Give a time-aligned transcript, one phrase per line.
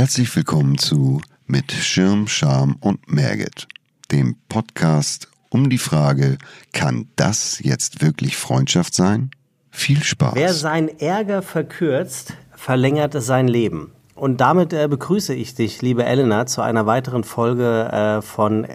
[0.00, 3.68] Herzlich willkommen zu Mit Schirm, Scham und Merget,
[4.10, 6.38] dem Podcast um die Frage,
[6.72, 9.30] kann das jetzt wirklich Freundschaft sein?
[9.70, 10.36] Viel Spaß.
[10.36, 13.92] Wer seinen Ärger verkürzt, verlängert sein Leben.
[14.14, 18.66] Und damit äh, begrüße ich dich, liebe Elena, zu einer weiteren Folge äh, von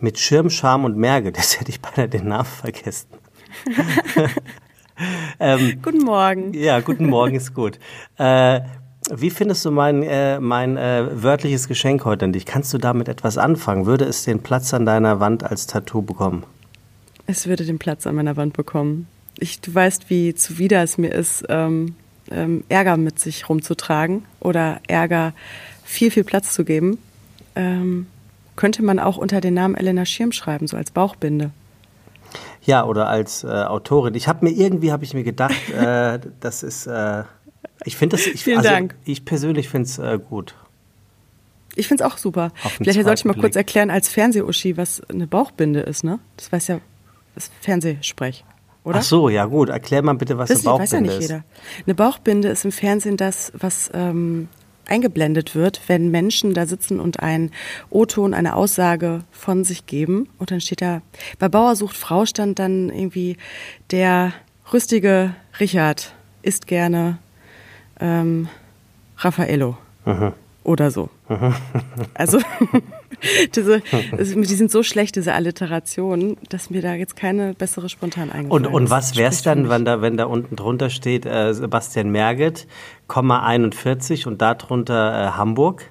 [0.00, 1.36] Mit Schirm, Scham und Merget.
[1.36, 3.08] Das hätte ich beinahe den Namen vergessen.
[5.40, 6.54] ähm, guten Morgen.
[6.54, 7.78] Ja, guten Morgen ist gut.
[8.16, 8.60] Äh,
[9.10, 12.46] wie findest du mein, äh, mein äh, wörtliches Geschenk heute an dich?
[12.46, 13.86] Kannst du damit etwas anfangen?
[13.86, 16.44] Würde es den Platz an deiner Wand als Tattoo bekommen?
[17.26, 19.06] Es würde den Platz an meiner Wand bekommen.
[19.38, 21.94] Ich, du weißt, wie zuwider es mir ist, ähm,
[22.30, 25.32] ähm, Ärger mit sich rumzutragen oder Ärger
[25.84, 26.98] viel, viel Platz zu geben.
[27.54, 28.06] Ähm,
[28.56, 31.50] könnte man auch unter den Namen Elena Schirm schreiben, so als Bauchbinde.
[32.62, 34.14] Ja, oder als äh, Autorin.
[34.14, 37.22] Ich habe mir irgendwie, habe ich mir gedacht, äh, das ist äh,
[37.84, 38.26] ich finde das.
[38.26, 38.94] Ich, Vielen also, Dank.
[39.04, 40.54] Ich persönlich finde es äh, gut.
[41.74, 42.50] Ich finde es auch super.
[42.78, 43.44] Vielleicht sollte ich mal Blick.
[43.44, 46.18] kurz erklären als Fernsehuschi, was eine Bauchbinde ist, ne?
[46.36, 46.80] Das weiß ja
[47.34, 48.44] das Fernsehsprech,
[48.82, 48.98] oder?
[48.98, 49.68] Ach so, ja gut.
[49.68, 51.30] Erklär mal bitte, was Wisst eine Bauchbinde weiß ja nicht ist.
[51.30, 51.44] Jeder.
[51.86, 54.48] Eine Bauchbinde ist im Fernsehen das, was ähm,
[54.88, 57.52] eingeblendet wird, wenn Menschen da sitzen und ein
[57.90, 60.28] O-Ton, eine Aussage von sich geben.
[60.38, 61.02] Und dann steht da,
[61.38, 63.36] bei Bauer sucht Frau stand dann irgendwie
[63.92, 64.32] der
[64.72, 66.12] rüstige Richard
[66.42, 67.18] isst gerne
[68.00, 68.48] ähm,
[69.18, 69.76] Raffaello
[70.64, 71.08] oder so.
[72.14, 72.38] Also
[73.54, 73.82] diese,
[74.18, 78.66] die sind so schlecht, diese Alliterationen, dass mir da jetzt keine bessere spontan eingefallen Und,
[78.66, 82.66] und was wäre es dann, wenn da, wenn da unten drunter steht äh, Sebastian Merget,
[83.06, 85.84] Komma 41 und darunter äh, Hamburg?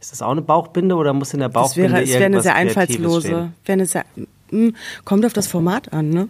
[0.00, 2.36] Ist das auch eine Bauchbinde oder muss in der Das Bauchbinde wäre, es wäre eine
[2.36, 4.04] irgendwas sehr einfallslose, wäre eine sehr,
[4.50, 4.72] mh,
[5.04, 6.28] kommt auf das Format an, ne?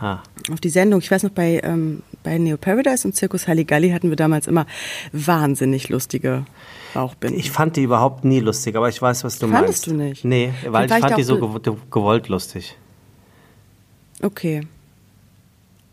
[0.00, 1.00] Auf die Sendung.
[1.00, 4.66] Ich weiß noch, bei, ähm, bei Neo Paradise und Zirkus Halligalli hatten wir damals immer
[5.12, 6.44] wahnsinnig lustige
[6.94, 7.38] Bauchbinden.
[7.38, 9.86] Ich fand die überhaupt nie lustig, aber ich weiß, was du Fandest meinst.
[9.86, 10.24] du nicht?
[10.24, 11.38] Nee, weil ich fand die so
[11.90, 12.76] gewollt lustig.
[14.22, 14.62] okay.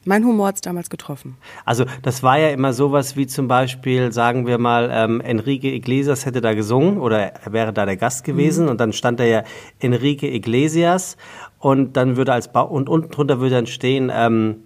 [0.05, 1.35] Mein Humor hat's damals getroffen.
[1.65, 6.25] Also das war ja immer sowas wie zum Beispiel, sagen wir mal, ähm, Enrique Iglesias
[6.27, 9.43] hätte da gesungen oder er wäre da der Gast gewesen und dann stand da ja
[9.79, 11.17] Enrique Iglesias
[11.59, 14.57] und dann würde als ba und unten drunter würde dann stehen, ähm,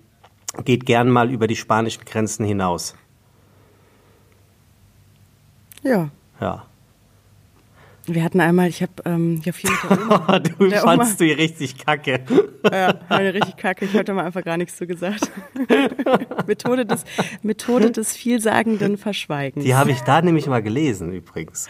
[0.65, 2.95] geht gern mal über die spanischen Grenzen hinaus.
[5.83, 6.09] Ja.
[6.41, 6.65] Ja.
[8.13, 10.39] Wir hatten einmal, ich habe ähm, ja viel mit der Oma.
[10.57, 12.21] du der fandst die richtig kacke.
[12.71, 13.85] Ja, eine richtig kacke.
[13.85, 15.31] Ich hatte mal einfach gar nichts zu gesagt.
[16.47, 17.03] Methode des,
[17.41, 19.63] Methode des vielsagenden Verschweigens.
[19.63, 21.67] Die habe ich da nämlich mal gelesen übrigens.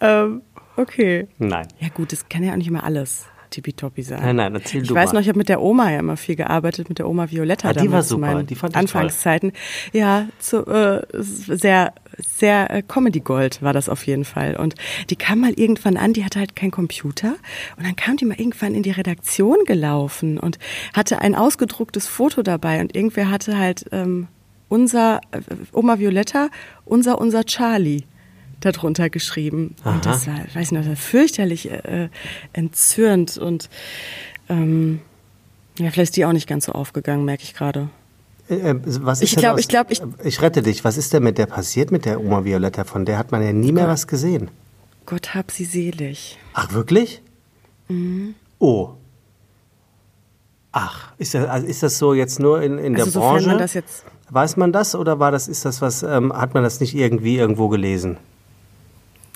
[0.00, 0.42] Ähm,
[0.76, 1.28] okay.
[1.38, 1.68] Nein.
[1.80, 4.20] Ja gut, das kann ja auch nicht immer alles tippitoppi sein.
[4.22, 5.14] Nein, nein, erzähl ich du weiß mal.
[5.14, 7.72] noch, ich habe mit der Oma ja immer viel gearbeitet, mit der Oma Violetta Ah,
[7.72, 8.80] die war super, die fand ich toll.
[9.02, 9.52] Anfangszeiten.
[9.92, 14.56] Ja, zu, äh, sehr, sehr äh, Comedy Gold war das auf jeden Fall.
[14.56, 14.74] Und
[15.10, 17.34] die kam mal irgendwann an, die hatte halt keinen Computer
[17.76, 20.58] und dann kam die mal irgendwann in die Redaktion gelaufen und
[20.94, 24.28] hatte ein ausgedrucktes Foto dabei und irgendwer hatte halt ähm,
[24.68, 25.40] unser äh,
[25.72, 26.48] Oma Violetta,
[26.84, 28.04] unser unser Charlie
[28.60, 29.74] darunter geschrieben.
[29.82, 29.94] Aha.
[29.94, 32.08] Und das war, weiß ich noch, fürchterlich äh,
[32.52, 33.68] entzürnt und
[34.48, 35.00] ähm,
[35.78, 37.88] ja, vielleicht ist die auch nicht ganz so aufgegangen, merke ich gerade.
[38.48, 40.82] Äh, äh, was ist Ich denn glaub- aus- ich glaub, ich- ich rette dich.
[40.84, 42.84] Was ist denn mit der passiert mit der Oma Violetta?
[42.84, 44.50] Von der hat man ja nie mehr was gesehen.
[45.06, 46.38] Gott hab sie selig.
[46.54, 47.22] Ach, wirklich?
[47.88, 48.34] Mhm.
[48.58, 48.90] Oh.
[50.72, 53.48] Ach, ist das, also ist das so jetzt nur in, in der Also Branche?
[53.48, 56.62] man das jetzt- Weiß man das oder war das, ist das was, ähm, hat man
[56.62, 58.18] das nicht irgendwie irgendwo gelesen?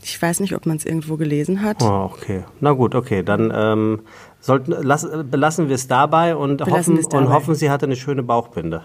[0.05, 1.81] Ich weiß nicht, ob man es irgendwo gelesen hat.
[1.83, 2.43] Oh, okay.
[2.61, 3.23] Na gut, okay.
[3.23, 4.01] Dann ähm,
[4.41, 7.25] sollten, lass, belassen wir es dabei und, Belassen hoffen, dabei.
[7.25, 8.83] und hoffen, sie hatte eine schöne Bauchbinde.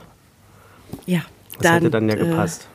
[1.06, 1.22] Ja,
[1.60, 2.68] Das hätte dann ja äh, gepasst.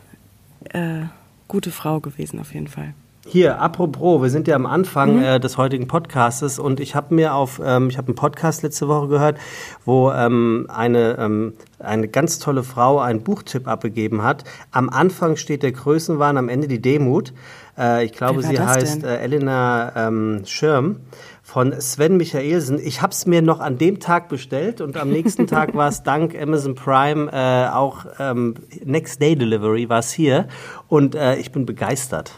[0.70, 1.02] Äh,
[1.48, 2.94] gute Frau gewesen auf jeden Fall.
[3.24, 5.22] Hier, apropos, wir sind ja am Anfang Mhm.
[5.22, 8.88] äh, des heutigen Podcastes und ich habe mir auf, ähm, ich habe einen Podcast letzte
[8.88, 9.38] Woche gehört,
[9.84, 14.42] wo ähm, eine, ähm, eine ganz tolle Frau einen Buchtipp abgegeben hat.
[14.72, 17.32] Am Anfang steht der Größenwahn, am Ende die Demut.
[17.76, 21.00] Äh, ich glaube, sie heißt äh, Elena ähm, Schirm
[21.42, 22.78] von Sven Michaelsen.
[22.78, 26.02] Ich habe es mir noch an dem Tag bestellt und am nächsten Tag war es
[26.02, 28.54] dank Amazon Prime äh, auch ähm,
[28.84, 30.48] Next Day Delivery war es hier
[30.88, 32.32] und äh, ich bin begeistert.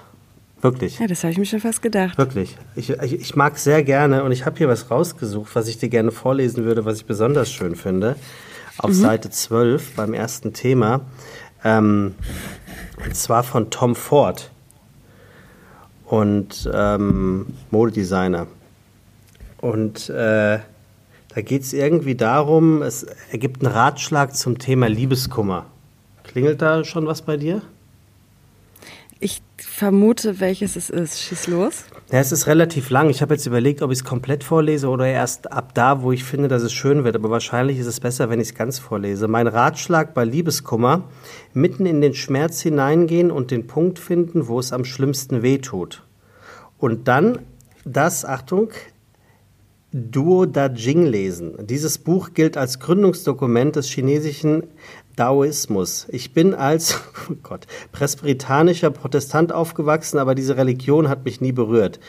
[0.61, 0.99] Wirklich.
[0.99, 2.17] Ja, das habe ich mir schon fast gedacht.
[2.17, 2.57] Wirklich.
[2.75, 5.91] Ich, ich, ich mag sehr gerne und ich habe hier was rausgesucht, was ich dir
[5.91, 8.17] gerne vorlesen würde, was ich besonders schön finde.
[8.79, 11.03] Auf Seite 12 beim ersten Thema.
[11.63, 12.15] Ähm,
[13.05, 14.51] und zwar von Tom Ford
[16.15, 18.47] und ähm, Modedesigner.
[19.61, 20.59] Und äh,
[21.29, 25.67] da geht es irgendwie darum, es ergibt einen Ratschlag zum Thema Liebeskummer.
[26.23, 27.63] Klingelt da schon was bei dir?
[29.21, 31.21] Ich vermute, welches es ist.
[31.21, 31.85] Schieß los.
[32.13, 33.09] Ja, es ist relativ lang.
[33.11, 36.25] Ich habe jetzt überlegt, ob ich es komplett vorlese oder erst ab da, wo ich
[36.25, 37.17] finde, dass es schön wird.
[37.17, 39.29] Aber wahrscheinlich ist es besser, wenn ich es ganz vorlese.
[39.29, 41.05] Mein Ratschlag bei Liebeskummer,
[41.53, 46.03] mitten in den Schmerz hineingehen und den Punkt finden, wo es am schlimmsten wehtut.
[46.79, 47.39] Und dann
[47.85, 48.71] das, Achtung,
[49.93, 51.67] Duo Da Jing lesen.
[51.67, 54.65] Dieses Buch gilt als Gründungsdokument des chinesischen
[55.17, 56.07] Daoismus.
[56.11, 57.01] Ich bin als
[57.31, 62.01] oh Gott, presbyterianischer Protestant aufgewachsen, aber diese Religion hat mich nie berührt.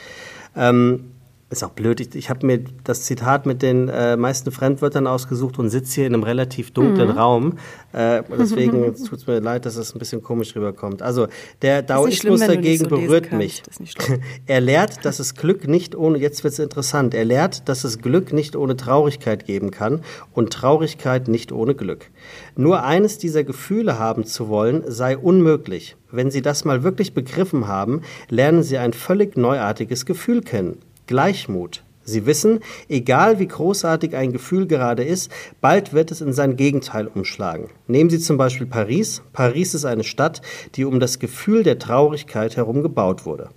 [0.55, 1.14] Ähm,
[1.51, 1.99] ist auch blöd.
[1.99, 6.07] Ich, ich habe mir das Zitat mit den äh, meisten Fremdwörtern ausgesucht und sitze hier
[6.07, 7.17] in einem relativ dunklen mhm.
[7.17, 7.57] Raum.
[7.93, 11.03] Äh, deswegen tut es mir leid, dass es ein bisschen komisch rüberkommt.
[11.03, 11.27] Also
[11.61, 13.61] der Daoismus dagegen so berührt mich.
[14.47, 17.99] er lehrt, dass es Glück nicht ohne, jetzt wird es interessant, er lehrt, dass es
[17.99, 20.01] Glück nicht ohne Traurigkeit geben kann
[20.33, 22.09] und Traurigkeit nicht ohne Glück.
[22.55, 25.95] Nur eines dieser Gefühle haben zu wollen, sei unmöglich.
[26.11, 30.77] Wenn Sie das mal wirklich begriffen haben, lernen Sie ein völlig neuartiges Gefühl kennen.
[31.07, 31.83] Gleichmut.
[32.07, 37.07] Sie wissen, egal wie großartig ein Gefühl gerade ist, bald wird es in sein Gegenteil
[37.07, 37.69] umschlagen.
[37.87, 39.23] Nehmen Sie zum Beispiel Paris.
[39.33, 40.43] Paris ist eine Stadt,
[40.75, 43.49] die um das Gefühl der Traurigkeit herum gebaut wurde.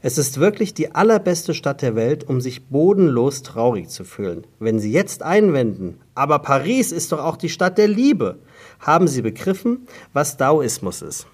[0.00, 4.46] Es ist wirklich die allerbeste Stadt der Welt, um sich bodenlos traurig zu fühlen.
[4.60, 8.38] Wenn Sie jetzt einwenden, aber Paris ist doch auch die Stadt der Liebe,
[8.78, 11.26] haben Sie begriffen, was Daoismus ist.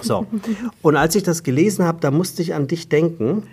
[0.00, 0.26] So,
[0.82, 3.44] und als ich das gelesen habe, da musste ich an dich denken,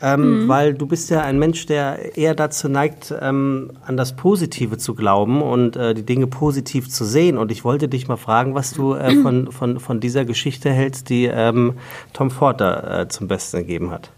[0.00, 0.48] ähm, mhm.
[0.48, 4.94] weil du bist ja ein Mensch, der eher dazu neigt, ähm, an das Positive zu
[4.94, 7.36] glauben und äh, die Dinge positiv zu sehen.
[7.38, 11.08] Und ich wollte dich mal fragen, was du äh, von, von, von dieser Geschichte hältst,
[11.08, 11.74] die ähm,
[12.12, 14.10] Tom Ford da äh, zum Besten gegeben hat.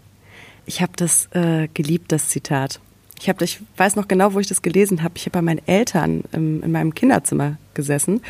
[0.65, 2.79] Ich habe das äh, geliebt, das Zitat.
[3.19, 5.13] Ich, hab, ich weiß noch genau, wo ich das gelesen habe.
[5.15, 8.21] Ich habe bei meinen Eltern im, in meinem Kinderzimmer gesessen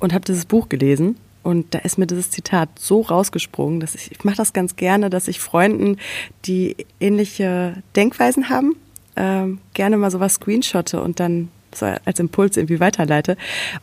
[0.00, 4.10] und habe dieses Buch gelesen und da ist mir dieses Zitat so rausgesprungen, dass ich,
[4.10, 5.98] ich mache das ganz gerne, dass ich Freunden,
[6.46, 8.74] die ähnliche Denkweisen haben,
[9.14, 13.36] ähm, gerne mal sowas screenshotte und dann so als Impuls irgendwie weiterleite.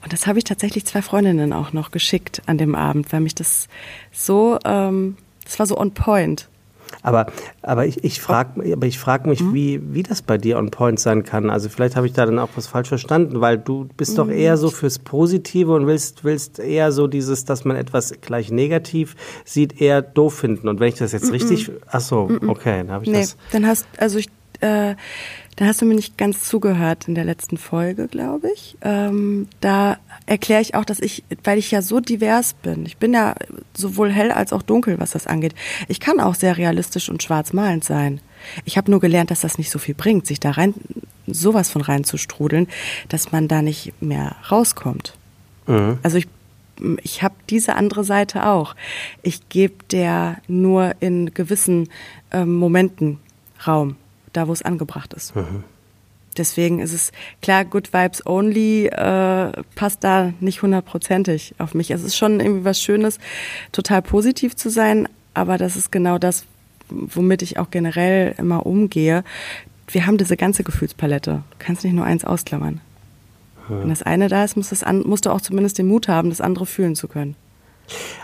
[0.04, 3.36] Und das habe ich tatsächlich zwei Freundinnen auch noch geschickt an dem Abend, weil mich
[3.36, 3.68] das
[4.12, 6.48] so, ähm, das war so on point.
[7.02, 7.28] Aber,
[7.62, 9.54] aber ich, ich frage aber ich frag mich, mhm.
[9.54, 11.50] wie, wie das bei dir on point sein kann.
[11.50, 14.16] Also vielleicht habe ich da dann auch was falsch verstanden, weil du bist mhm.
[14.18, 18.52] doch eher so fürs Positive und willst, willst eher so dieses, dass man etwas gleich
[18.52, 19.16] negativ
[19.46, 20.68] sieht, eher doof finden.
[20.68, 21.32] Und wenn ich das jetzt mhm.
[21.32, 23.38] richtig, ach so, okay, dann habe ich nee, das.
[23.52, 24.30] Dann hast, also ich,
[24.62, 24.96] äh,
[25.62, 28.76] da hast du mir nicht ganz zugehört in der letzten Folge, glaube ich.
[28.82, 33.14] Ähm, da erkläre ich auch, dass ich, weil ich ja so divers bin, ich bin
[33.14, 33.36] ja
[33.76, 35.54] sowohl hell als auch dunkel, was das angeht.
[35.88, 38.22] Ich kann auch sehr realistisch und schwarzmalend sein.
[38.66, 40.74] Ich habe nur gelernt, dass das nicht so viel bringt, sich da rein
[41.28, 42.68] sowas von reinzustrudeln,
[43.10, 45.14] dass man da nicht mehr rauskommt.
[45.68, 46.00] Mhm.
[46.02, 46.28] Also ich
[47.04, 48.76] ich habe diese andere Seite auch.
[49.22, 51.90] Ich gebe der nur in gewissen
[52.32, 53.20] ähm, Momenten
[53.68, 53.98] Raum
[54.34, 55.36] da wo es angebracht ist.
[55.36, 55.64] Mhm.
[56.38, 57.12] Deswegen ist es
[57.42, 61.92] klar, Good Vibes Only äh, passt da nicht hundertprozentig auf mich.
[61.92, 63.20] Es ist schon irgendwie was Schönes,
[63.72, 66.46] total positiv zu sein, aber das ist genau das,
[66.90, 69.24] womit ich auch generell immer umgehe.
[69.88, 71.44] Wir haben diese ganze Gefühlspalette.
[71.50, 72.80] Du kannst nicht nur eins ausklammern.
[73.68, 73.82] Mhm.
[73.82, 76.30] Wenn das eine da ist, muss das an, musst du auch zumindest den Mut haben,
[76.30, 77.36] das andere fühlen zu können.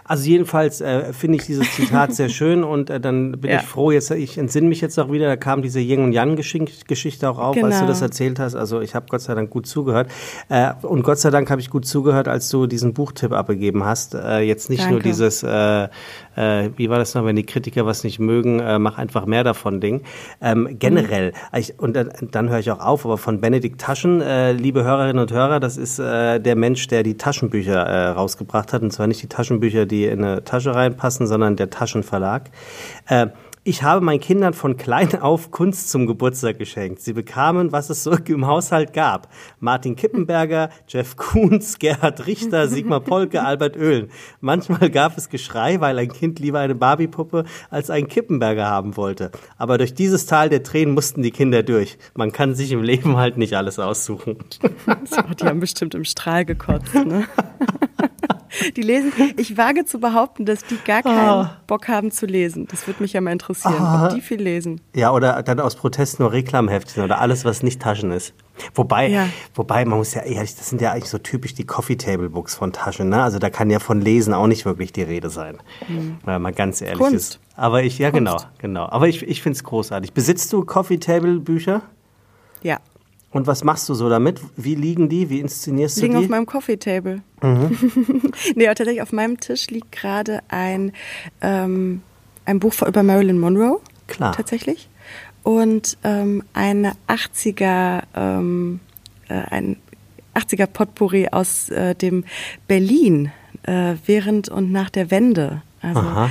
[0.03, 3.57] Also jedenfalls äh, finde ich dieses Zitat sehr schön und äh, dann bin ja.
[3.57, 6.37] ich froh, jetzt ich entsinne mich jetzt auch wieder, da kam diese Yin und Yang
[6.37, 7.68] Geschichte auch auf, genau.
[7.68, 7.92] als du genau.
[7.92, 8.56] das erzählt hast.
[8.56, 10.09] Also ich habe Gott sei Dank gut zugehört
[10.49, 14.13] äh, und Gott sei Dank habe ich gut zugehört, als du diesen Buchtipp abgegeben hast.
[14.13, 14.94] Äh, jetzt nicht Danke.
[14.94, 15.87] nur dieses äh,
[16.37, 19.44] äh, wie war das noch, wenn die Kritiker was nicht mögen, äh, mach einfach mehr
[19.44, 20.03] davon Ding.
[20.39, 21.59] Ähm, generell, mhm.
[21.59, 25.19] ich, und dann, dann höre ich auch auf, aber von Benedikt Taschen, äh, liebe Hörerinnen
[25.19, 29.07] und Hörer, das ist äh, der Mensch, der die Taschenbücher äh, rausgebracht hat, und zwar
[29.07, 32.49] nicht die Taschenbücher, die in eine Tasche reinpassen, sondern der Taschenverlag.
[33.07, 33.28] Äh,
[33.68, 37.02] ich habe meinen Kindern von klein auf Kunst zum Geburtstag geschenkt.
[37.02, 39.28] Sie bekamen, was es so im Haushalt gab.
[39.59, 44.09] Martin Kippenberger, Jeff Koons, Gerhard Richter, Sigmar Polke, Albert Oehlen.
[44.40, 49.31] Manchmal gab es Geschrei, weil ein Kind lieber eine Barbiepuppe als einen Kippenberger haben wollte.
[49.57, 51.97] Aber durch dieses Tal der Tränen mussten die Kinder durch.
[52.16, 54.37] Man kann sich im Leben halt nicht alles aussuchen.
[55.04, 57.28] So, die haben bestimmt im Strahl gekotzt, ne?
[58.75, 61.57] Die lesen, ich wage zu behaupten, dass die gar keinen ah.
[61.68, 62.68] Bock haben zu lesen.
[62.69, 64.06] Das würde mich ja mal interessieren, ah.
[64.06, 64.81] ob die viel lesen.
[64.95, 68.33] Ja, oder dann aus Protest nur Reklamheftchen oder alles, was nicht Taschen ist.
[68.73, 69.30] Wobei, ja.
[69.54, 72.56] wobei, man muss ja ehrlich, das sind ja eigentlich so typisch die Coffee Table Books
[72.56, 73.21] von Taschen, ne?
[73.21, 75.57] Also da kann ja von Lesen auch nicht wirklich die Rede sein.
[75.87, 76.18] Mhm.
[76.25, 77.16] Wenn man ganz ehrlich Kunst.
[77.16, 77.39] ist.
[77.56, 78.19] Aber ich, ja, Kunst.
[78.19, 78.89] genau, genau.
[78.89, 80.13] Aber ich, ich finde es großartig.
[80.13, 81.81] Besitzt du Coffee Table Bücher?
[82.63, 82.80] Ja.
[83.37, 84.41] Und was machst du so damit?
[84.56, 85.29] Wie liegen die?
[85.29, 86.25] Wie inszenierst liegen du die?
[86.25, 87.21] auf meinem Coffee Table.
[87.44, 87.77] Mhm.
[88.56, 90.91] nee, tatsächlich auf meinem Tisch liegt gerade ein,
[91.41, 92.01] ähm,
[92.45, 93.79] ein Buch über Marilyn Monroe.
[94.07, 94.31] Klar.
[94.31, 94.89] Tatsächlich.
[95.44, 98.79] Und ähm, eine 80er, ähm,
[99.27, 99.77] äh, ein
[100.33, 102.25] 80er Potpourri aus äh, dem
[102.67, 103.31] Berlin
[103.67, 105.61] äh, während und nach der Wende.
[105.83, 106.27] Also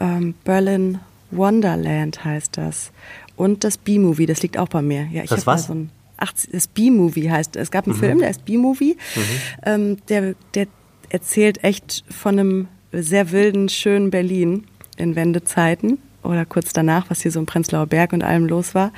[0.00, 1.00] ähm, Berlin
[1.32, 2.92] Wonderland heißt das.
[3.36, 5.06] Und das B-Movie, das liegt auch bei mir.
[5.12, 5.66] Ja, ich das was?
[5.66, 7.56] Da so ein 80, das B-Movie heißt.
[7.56, 8.00] Es gab einen mhm.
[8.00, 8.96] Film, der ist B-Movie.
[9.14, 9.22] Mhm.
[9.64, 10.66] Ähm, der, der
[11.08, 14.64] erzählt echt von einem sehr wilden, schönen Berlin
[14.96, 18.92] in Wendezeiten oder kurz danach, was hier so im Prenzlauer Berg und allem los war.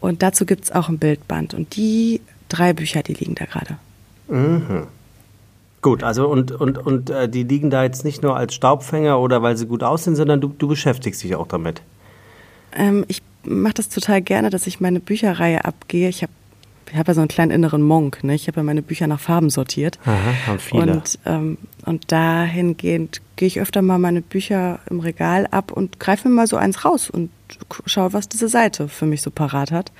[0.00, 1.54] Und dazu gibt es auch ein Bildband.
[1.54, 3.76] Und die drei Bücher, die liegen da gerade.
[4.28, 4.86] Mhm.
[5.80, 9.42] Gut, also und, und, und äh, die liegen da jetzt nicht nur als Staubfänger oder
[9.42, 11.82] weil sie gut aussehen, sondern du, du beschäftigst dich auch damit.
[12.72, 16.08] Ähm, ich mache das total gerne, dass ich meine Bücherreihe abgehe.
[16.08, 16.32] Ich habe
[16.90, 18.34] ich habe ja so einen kleinen inneren Monk, ne?
[18.34, 19.98] Ich habe ja meine Bücher nach Farben sortiert.
[20.04, 20.92] Aha, haben viele.
[20.92, 26.28] Und, ähm, und dahingehend gehe ich öfter mal meine Bücher im Regal ab und greife
[26.28, 27.30] mir mal so eins raus und
[27.86, 29.92] schaue, was diese Seite für mich so parat hat.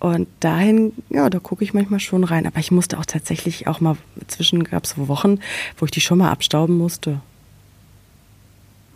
[0.00, 2.46] Und dahin, ja, da gucke ich manchmal schon rein.
[2.46, 3.96] Aber ich musste auch tatsächlich auch mal,
[4.28, 5.40] zwischen gab es Wochen,
[5.76, 7.20] wo ich die schon mal abstauben musste.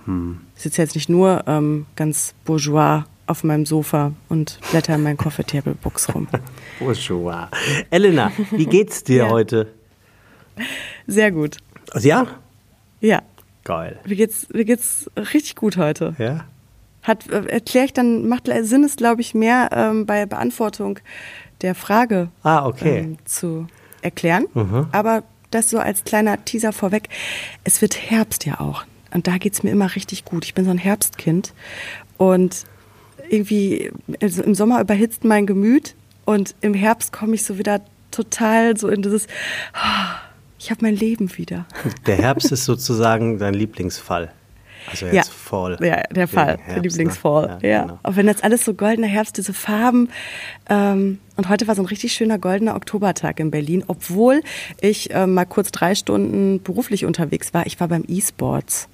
[0.05, 0.41] Hm.
[0.57, 5.17] Ich sitze jetzt nicht nur ähm, ganz bourgeois auf meinem Sofa und blätter in meinen
[5.17, 6.29] Coffee Table Books rum.
[6.79, 7.49] bourgeois.
[7.91, 9.31] Elena, wie geht's dir ja.
[9.31, 9.69] heute?
[11.07, 11.57] Sehr gut.
[11.93, 12.27] Also ja?
[13.01, 13.23] Ja.
[13.65, 14.01] Geil.
[14.05, 16.15] Wie geht's, wie geht's richtig gut heute?
[16.19, 16.45] Ja.
[17.03, 20.99] Hat, äh, erkläre ich dann, macht Sinn es, glaube ich, mehr ähm, bei Beantwortung
[21.63, 22.99] der Frage ah, okay.
[22.99, 23.67] ähm, zu
[24.03, 24.47] erklären.
[24.55, 24.89] Mhm.
[24.93, 27.09] Aber das so als kleiner Teaser vorweg.
[27.65, 28.85] Es wird Herbst ja auch.
[29.13, 30.45] Und da geht es mir immer richtig gut.
[30.45, 31.53] Ich bin so ein Herbstkind.
[32.17, 32.65] Und
[33.33, 35.95] irgendwie, also im Sommer überhitzt mein Gemüt.
[36.25, 39.27] Und im Herbst komme ich so wieder total so in dieses,
[39.75, 40.15] oh,
[40.59, 41.67] ich habe mein Leben wieder.
[42.07, 44.31] Der Herbst ist sozusagen dein Lieblingsfall.
[44.91, 45.23] Also jetzt ja.
[45.23, 45.79] Fall.
[45.81, 47.47] Ja, der Fall, Herbst, der Lieblingsfall.
[47.47, 47.59] Ne?
[47.63, 47.83] Ja, ja.
[47.83, 47.99] Genau.
[48.03, 50.09] Auch wenn jetzt alles so goldener Herbst, diese Farben.
[50.69, 54.43] Ähm, und heute war so ein richtig schöner goldener Oktobertag in Berlin, obwohl
[54.81, 57.65] ich äh, mal kurz drei Stunden beruflich unterwegs war.
[57.67, 58.89] Ich war beim E-Sports.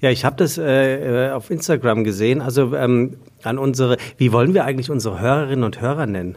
[0.00, 2.40] Ja, ich habe das äh, äh, auf Instagram gesehen.
[2.40, 6.36] Also ähm, an unsere, wie wollen wir eigentlich unsere Hörerinnen und Hörer nennen?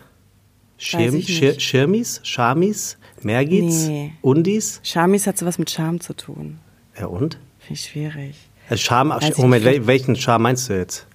[0.77, 4.13] Schirm, Schir Schirmis, Schamis, Mergits, nee.
[4.21, 4.79] Undis?
[4.83, 6.59] Schamis hat sowas mit Charme zu tun.
[6.99, 7.39] Ja und?
[7.59, 8.35] Finde ich schwierig.
[8.69, 11.07] Also Scham, also Moment, welchen Charme meinst du jetzt?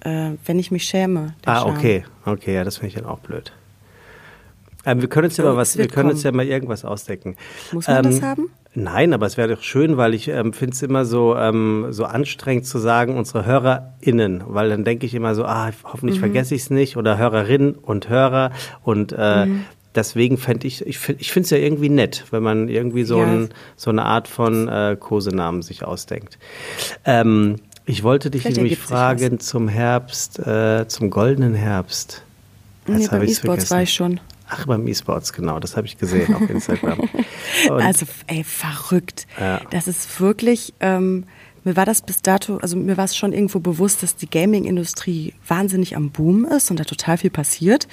[0.00, 1.34] Äh, wenn ich mich schäme.
[1.44, 1.76] Ah, Charme.
[1.76, 3.52] okay, okay, ja, das finde ich dann auch blöd.
[4.86, 7.36] Ähm, wir können uns ja mal was, wir können uns ja mal irgendwas ausdecken.
[7.72, 8.50] Muss man ähm, das haben?
[8.72, 12.04] Nein, aber es wäre doch schön, weil ich ähm, finde es immer so, ähm, so
[12.04, 16.20] anstrengend zu sagen, unsere HörerInnen, weil dann denke ich immer so, ah, hoffentlich mhm.
[16.20, 18.52] vergesse ich es nicht oder Hörerinnen und Hörer
[18.84, 22.68] und äh, mhm deswegen fände ich, ich finde ich es ja irgendwie nett, wenn man
[22.68, 23.26] irgendwie so, ja.
[23.26, 26.38] ein, so eine Art von äh, Kosenamen sich ausdenkt.
[27.04, 32.22] Ähm, ich wollte dich nämlich fragen zum Herbst, äh, zum goldenen Herbst.
[32.86, 34.20] Jetzt nee, beim E-Sports war ich schon.
[34.52, 37.08] Ach, beim E-Sports, genau, das habe ich gesehen auf Instagram.
[37.70, 39.28] also, ey, verrückt.
[39.38, 39.60] Ja.
[39.70, 41.24] Das ist wirklich, ähm,
[41.62, 45.34] mir war das bis dato, also mir war es schon irgendwo bewusst, dass die Gaming-Industrie
[45.46, 47.86] wahnsinnig am Boom ist und da total viel passiert.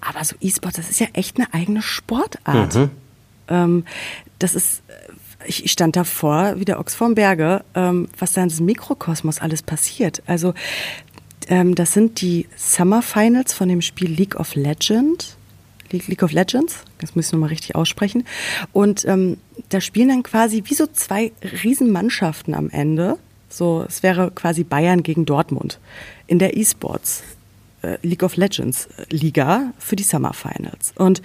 [0.00, 2.74] Aber so E-Sport, das ist ja echt eine eigene Sportart.
[2.74, 2.90] Mhm.
[3.48, 3.84] Ähm,
[4.38, 4.82] das ist,
[5.44, 9.40] ich, ich stand davor, wie der Ochs vorm Berge, ähm, was da in diesem Mikrokosmos
[9.40, 10.22] alles passiert.
[10.26, 10.54] Also,
[11.48, 15.36] ähm, das sind die Summer Finals von dem Spiel League of Legends.
[15.92, 18.24] League of Legends, das muss ich nochmal richtig aussprechen.
[18.72, 23.18] Und ähm, da spielen dann quasi wie so zwei Riesenmannschaften am Ende.
[23.48, 25.78] So, es wäre quasi Bayern gegen Dortmund
[26.26, 27.22] in der E-Sports.
[27.82, 30.92] Äh, League of Legends äh, Liga für die Summer Finals.
[30.96, 31.22] Und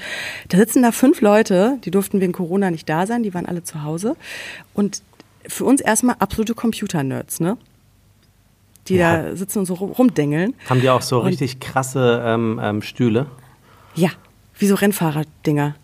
[0.48, 3.64] da sitzen da fünf Leute, die durften wegen Corona nicht da sein, die waren alle
[3.64, 4.16] zu Hause.
[4.74, 5.02] Und
[5.48, 7.58] für uns erstmal absolute Computer-Nerds, ne?
[8.88, 9.24] Die ja.
[9.24, 10.54] da sitzen und so rumdengeln.
[10.70, 13.28] Haben die auch so und richtig krasse ähm, ähm, Stühle?
[13.96, 14.12] Ja,
[14.58, 15.76] wie so Rennfahrerdinger.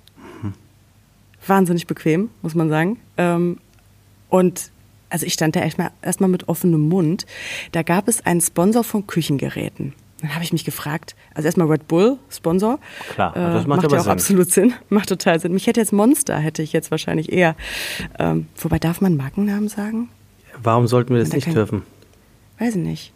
[0.42, 0.54] Mhm.
[1.46, 2.98] Wahnsinnig bequem, muss man sagen.
[3.18, 3.58] Ähm,
[4.30, 4.72] und
[5.10, 7.26] also ich stand da erstmal erst mit offenem Mund.
[7.74, 9.94] Da gab es einen Sponsor von Küchengeräten.
[10.22, 12.80] Dann habe ich mich gefragt, also erstmal Red Bull, Sponsor.
[13.14, 14.12] Klar, äh, das macht, macht ja auch Sinn.
[14.12, 14.74] absolut Sinn.
[14.90, 15.52] Macht total Sinn.
[15.52, 17.56] Mich hätte jetzt Monster, hätte ich jetzt wahrscheinlich eher.
[18.20, 20.10] Ähm, wobei darf man Markennamen sagen?
[20.62, 21.82] Warum sollten wir das nicht dürfen?
[22.60, 23.14] Weiß ich nicht.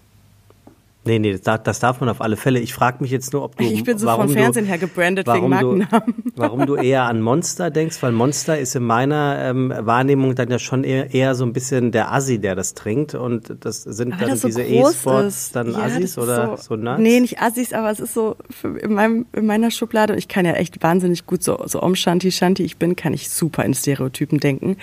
[1.08, 2.60] Nee, nee, das, das darf man auf alle Fälle.
[2.60, 3.64] Ich frage mich jetzt nur, ob du.
[3.64, 6.14] Ich bin so vom du- Fernsehen her gebrandet wegen warum Markennamen.
[6.26, 10.50] Du, warum du eher an Monster denkst, weil Monster ist in meiner ähm, Wahrnehmung dann
[10.50, 13.14] ja schon eher, eher so ein bisschen der Assi, der das trinkt.
[13.14, 17.02] Und das sind Weil dann das so diese E-Sports dann Ja, Assis oder so, Nerds?
[17.02, 18.36] Nee, nicht Assis, aber es ist so
[18.82, 20.16] in, meinem, in meiner Schublade.
[20.16, 23.30] Ich kann ja echt wahnsinnig gut so, so Om Shanti Shanti ich bin, kann ich
[23.30, 24.78] super in Stereotypen denken.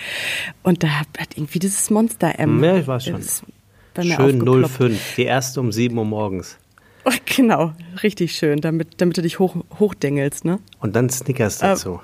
[0.63, 2.63] Und da hat irgendwie dieses Monster M.
[2.63, 3.19] Ja, ich weiß schon.
[3.19, 3.43] ist
[3.93, 4.73] bei mir Schön aufgeploppt.
[4.73, 6.57] 05, die erste um 7 Uhr morgens.
[7.35, 10.59] Genau, richtig schön, damit, damit du dich hoch, hochdengelst, ne?
[10.79, 11.99] Und dann Snickers Äh, dazu.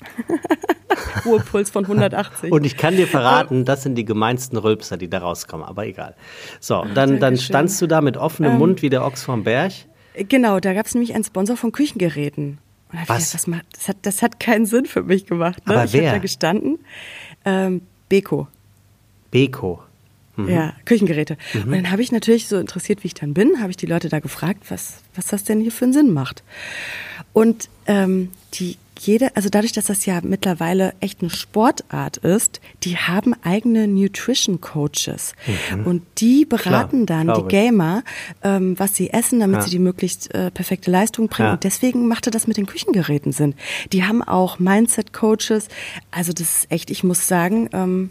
[1.24, 2.50] Ruhepuls von 180.
[2.50, 6.14] Und ich kann dir verraten, das sind die gemeinsten Rülpser, die da rauskommen, aber egal.
[6.60, 9.72] So, dann, dann standst du da mit offenem Mund wie der Ochs vom Berg.
[10.14, 12.58] Genau, da gab es nämlich einen Sponsor von Küchengeräten.
[12.90, 13.18] Und da hab ich Was?
[13.18, 15.66] gedacht, was macht, das, hat, das hat keinen Sinn für mich gemacht.
[15.66, 15.74] Ne?
[15.74, 16.06] Aber ich wer?
[16.08, 16.78] habe da gestanden.
[17.44, 18.48] Ähm, Beko.
[19.30, 19.82] Beko.
[20.36, 20.48] Mhm.
[20.48, 21.36] Ja, Küchengeräte.
[21.54, 24.08] Und dann habe ich natürlich so interessiert, wie ich dann bin, habe ich die Leute
[24.08, 26.42] da gefragt, was, was das denn hier für einen Sinn macht.
[27.32, 32.98] Und ähm, die jede, also dadurch, dass das ja mittlerweile echt eine Sportart ist, die
[32.98, 35.32] haben eigene Nutrition Coaches
[35.86, 37.48] und die beraten dann die.
[37.48, 38.02] Gamer,
[38.42, 39.62] ähm, was sie essen, damit Ja.
[39.62, 41.48] sie die möglichst äh, perfekte Leistung bringen.
[41.48, 41.52] Ja.
[41.54, 43.54] Und deswegen machte das mit den Küchengeräten Sinn.
[43.92, 45.68] Die haben auch Mindset Coaches.
[46.10, 48.10] Also das ist echt, ich muss sagen, ähm,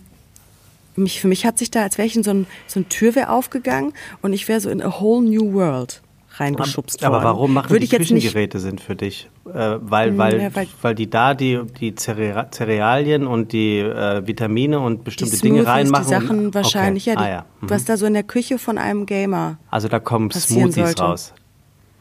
[0.96, 3.32] mich, für mich hat sich da, als wäre ich in so ein, so ein Türwehr
[3.32, 6.02] aufgegangen und ich wäre so in a whole new world
[6.38, 7.24] reingeschubst Aber worden.
[7.26, 9.30] warum machen Würde die Küchengeräte sind für dich?
[9.54, 14.26] Äh, weil, weil, ja, weil- weil die da die, die Cere- Cerealien und die äh,
[14.26, 16.06] Vitamine und die bestimmte Dinge Smoothies, reinmachen?
[16.06, 17.16] die Sachen und- wahrscheinlich, okay.
[17.16, 17.46] ja, die, ah, ja.
[17.62, 17.70] Mhm.
[17.70, 21.02] was da so in der Küche von einem Gamer Also da kommen Smoothies sollte.
[21.04, 21.34] raus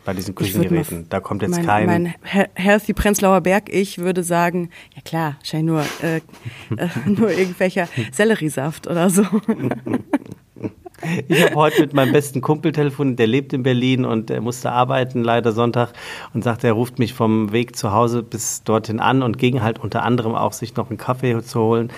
[0.08, 1.06] bei diesen Küchengeräten.
[1.10, 1.84] Da kommt jetzt mein, kein...
[1.86, 7.88] Mein He- Healthy Prenzlauer Berg, ich würde sagen, ja klar, wahrscheinlich nur, äh, nur irgendwelcher
[8.10, 9.24] Selleriesaft oder so.
[11.28, 14.72] Ich habe heute mit meinem besten Kumpel telefoniert, der lebt in Berlin und er musste
[14.72, 15.92] arbeiten, leider Sonntag,
[16.34, 19.78] und sagte, er ruft mich vom Weg zu Hause bis dorthin an und ging halt
[19.78, 21.90] unter anderem auch sich noch einen Kaffee zu holen.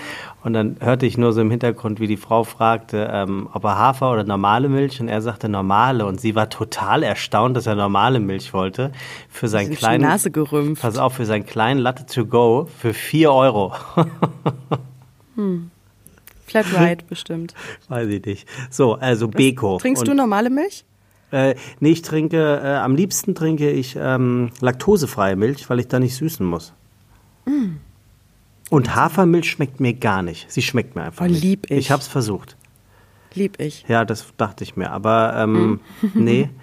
[0.43, 3.77] Und dann hörte ich nur so im Hintergrund, wie die Frau fragte, ähm, ob er
[3.77, 7.75] Hafer oder normale Milch und er sagte normale und sie war total erstaunt, dass er
[7.75, 8.91] normale Milch wollte
[9.29, 10.81] für seinen kleinen Nase gerümpft.
[10.81, 13.73] Pass auf, für seinen kleinen Latte to go für 4 Euro.
[16.51, 17.53] Flat White bestimmt.
[17.89, 18.47] Weiß ich nicht.
[18.69, 19.77] So, also Beko.
[19.79, 20.85] Trinkst Und- du normale Milch?
[21.31, 25.97] Äh, nee, ich trinke, äh, am liebsten trinke ich ähm, laktosefreie Milch, weil ich da
[25.97, 26.73] nicht süßen muss.
[27.45, 27.77] Mm.
[28.69, 30.51] Und Hafermilch schmeckt mir gar nicht.
[30.51, 31.41] Sie schmeckt mir einfach Oh, nicht.
[31.41, 31.77] lieb ich.
[31.77, 32.57] Ich habe es versucht.
[33.33, 33.85] Lieb ich.
[33.87, 34.91] Ja, das dachte ich mir.
[34.91, 36.07] Aber ähm, Mm.
[36.15, 36.49] nee.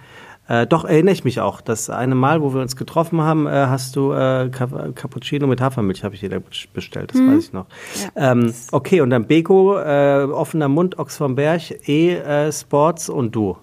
[0.49, 1.61] Äh, doch erinnere ich mich auch.
[1.61, 5.61] Das eine Mal, wo wir uns getroffen haben, äh, hast du äh, Ca- Cappuccino mit
[5.61, 6.39] Hafermilch, habe ich dir da
[6.73, 7.11] bestellt.
[7.13, 7.67] Das weiß ich noch.
[8.15, 8.31] Ja.
[8.31, 13.57] Ähm, okay, und dann Beko, äh, offener Mund, Ochs vom Berg, E-Sports und du.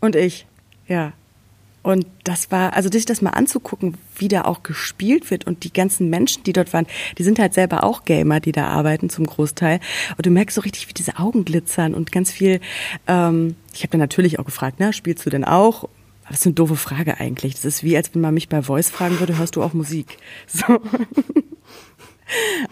[0.00, 0.46] Und ich,
[0.88, 1.12] ja.
[1.84, 5.72] Und das war, also sich das mal anzugucken, wie da auch gespielt wird und die
[5.72, 6.86] ganzen Menschen, die dort waren,
[7.18, 9.80] die sind halt selber auch Gamer, die da arbeiten zum Großteil.
[10.16, 12.60] Und du merkst so richtig, wie diese Augen glitzern und ganz viel.
[13.06, 15.88] Ähm, ich habe dann natürlich auch gefragt, na, spielst du denn auch?
[16.28, 17.54] Das ist eine doofe Frage eigentlich.
[17.56, 20.16] Das ist wie, als wenn man mich bei Voice fragen würde, hörst du auch Musik?
[20.46, 20.80] So.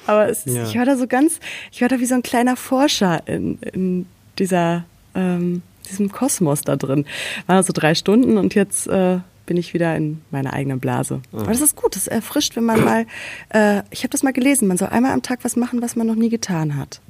[0.06, 0.62] Aber ist- Ja.
[0.64, 1.38] ich war da so ganz,
[1.70, 4.06] ich war da wie so ein kleiner Forscher in, in
[4.38, 4.84] dieser,
[5.14, 7.04] ähm, diesem Kosmos da drin.
[7.46, 9.18] Waren so drei Stunden und jetzt äh,
[9.50, 11.22] bin ich wieder in meiner eigenen Blase.
[11.32, 13.04] Aber das ist gut, das erfrischt, wenn man mal,
[13.52, 16.06] äh, ich habe das mal gelesen, man soll einmal am Tag was machen, was man
[16.06, 17.00] noch nie getan hat.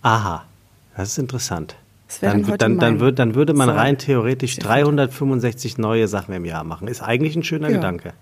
[0.00, 0.44] Aha,
[0.96, 1.76] das ist interessant.
[2.08, 3.76] Das Dann, dann dann, dann, würd, dann würde man Soll.
[3.76, 6.88] rein theoretisch Sehr 365 neue Sachen im Jahr machen.
[6.88, 7.76] Ist eigentlich ein schöner Ja.
[7.76, 8.14] Gedanke.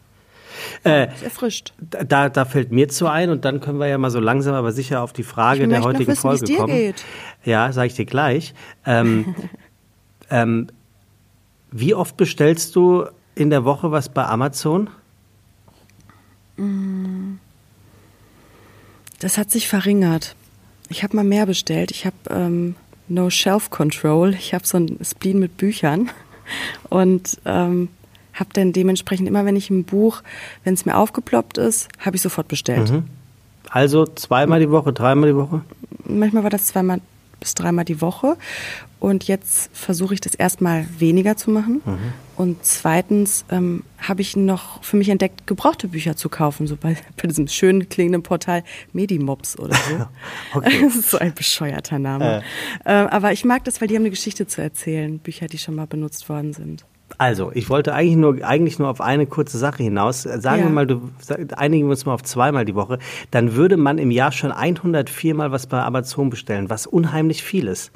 [0.82, 1.74] Äh, erfrischt.
[1.78, 4.72] da, da fällt mir zu ein und dann können wir ja mal so langsam aber
[4.72, 6.72] sicher auf die Frage der heutigen wissen, Folge kommen.
[6.74, 7.04] geht.
[7.44, 8.52] Ja, sage ich dir gleich.
[8.84, 9.36] Ähm,
[10.28, 10.66] ähm,
[11.70, 14.90] wie oft bestellst du in der Woche was bei Amazon?
[19.18, 20.36] Das hat sich verringert.
[20.88, 21.90] Ich habe mal mehr bestellt.
[21.90, 22.76] Ich habe ähm,
[23.08, 24.34] No Shelf Control.
[24.34, 26.10] Ich habe so ein Spleen mit Büchern
[26.90, 27.88] und ähm,
[28.34, 30.22] habe dann dementsprechend immer, wenn ich ein Buch,
[30.64, 32.90] wenn es mir aufgeploppt ist, habe ich sofort bestellt.
[33.70, 35.62] Also zweimal die Woche, dreimal die Woche?
[36.04, 37.00] Manchmal war das zweimal
[37.44, 38.38] bis dreimal die Woche.
[39.00, 41.82] Und jetzt versuche ich das erstmal weniger zu machen.
[42.36, 46.96] Und zweitens ähm, habe ich noch für mich entdeckt, gebrauchte Bücher zu kaufen, so bei,
[47.20, 50.06] bei diesem schön klingenden Portal Medimops oder so.
[50.54, 50.82] Okay.
[50.82, 52.42] Das ist so ein bescheuerter Name.
[52.84, 52.92] Äh.
[52.92, 55.86] aber ich mag das, weil die haben eine Geschichte zu erzählen, Bücher, die schon mal
[55.86, 56.84] benutzt worden sind.
[57.18, 60.22] Also, ich wollte eigentlich nur, eigentlich nur auf eine kurze Sache hinaus.
[60.22, 60.66] Sagen Ja.
[60.66, 61.10] wir mal, du,
[61.56, 62.98] einigen wir uns mal auf zweimal die Woche.
[63.30, 67.68] Dann würde man im Jahr schon 104 Mal was bei Amazon bestellen, was unheimlich viel
[67.68, 67.92] ist.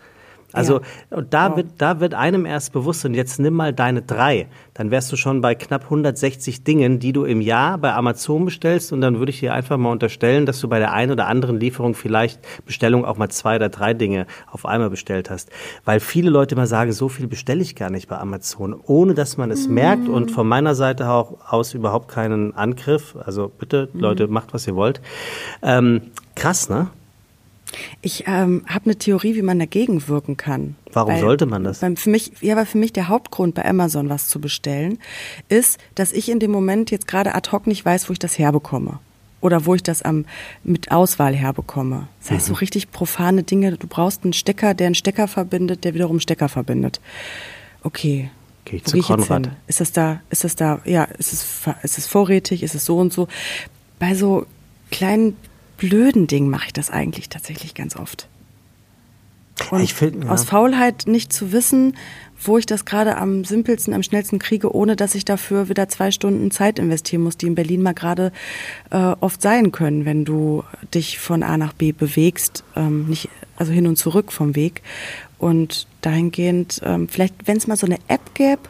[0.53, 0.81] Also
[1.11, 1.21] Ja.
[1.23, 1.57] da Wow.
[1.59, 5.17] wird da wird einem erst bewusst und jetzt nimm mal deine drei, dann wärst du
[5.17, 9.31] schon bei knapp 160 Dingen, die du im Jahr bei Amazon bestellst und dann würde
[9.31, 13.05] ich dir einfach mal unterstellen, dass du bei der einen oder anderen Lieferung vielleicht Bestellung
[13.05, 15.51] auch mal zwei oder drei Dinge auf einmal bestellt hast,
[15.85, 19.37] weil viele Leute immer sagen, so viel bestelle ich gar nicht bei Amazon, ohne dass
[19.37, 24.29] man es merkt und von meiner Seite auch aus überhaupt keinen Angriff, also bitte Leute,
[24.29, 25.01] macht was ihr wollt.
[25.63, 26.01] Ähm,
[26.35, 26.89] krass, ne?
[28.01, 30.77] Ich ähm, habe eine Theorie, wie man dagegen wirken kann.
[30.93, 31.81] Warum sollte man das?
[31.81, 34.99] Beim, für mich, ja, weil für mich der Hauptgrund bei Amazon was zu bestellen
[35.49, 38.39] ist, dass ich in dem Moment jetzt gerade ad hoc nicht weiß, wo ich das
[38.39, 38.99] herbekomme.
[39.41, 40.25] Oder wo ich das am,
[40.65, 42.09] mit Auswahl herbekomme.
[42.21, 42.59] Das heißt, so Mhm.
[42.59, 43.77] richtig profane Dinge.
[43.77, 47.01] Du brauchst einen Stecker, der einen Stecker verbindet, der wiederum einen Stecker verbindet.
[47.83, 48.31] Okay.
[48.65, 49.51] Geh ich zu ich Konrad.
[49.67, 51.47] Ist das da, ist das da, ja, ist es,
[51.83, 53.29] ist es vorrätig, ist es so und so?
[53.99, 54.45] Bei so
[54.91, 55.37] kleinen,
[55.79, 58.29] blöden Dingen mache ich das eigentlich tatsächlich ganz oft.
[59.71, 60.31] Und Ich find, ja.
[60.31, 61.97] aus Faulheit nicht zu wissen,
[62.41, 66.11] wo ich das gerade am simpelsten, am schnellsten kriege, ohne dass ich dafür wieder zwei
[66.11, 68.33] Stunden Zeit investieren muss, die in Berlin mal gerade
[68.91, 70.63] äh, oft sein können, wenn du
[70.95, 74.83] dich von A nach B bewegst, ähm, nicht, also hin und zurück vom Weg.
[75.39, 78.63] Und dahingehend, ähm, vielleicht, wenn es mal so eine App gäbe,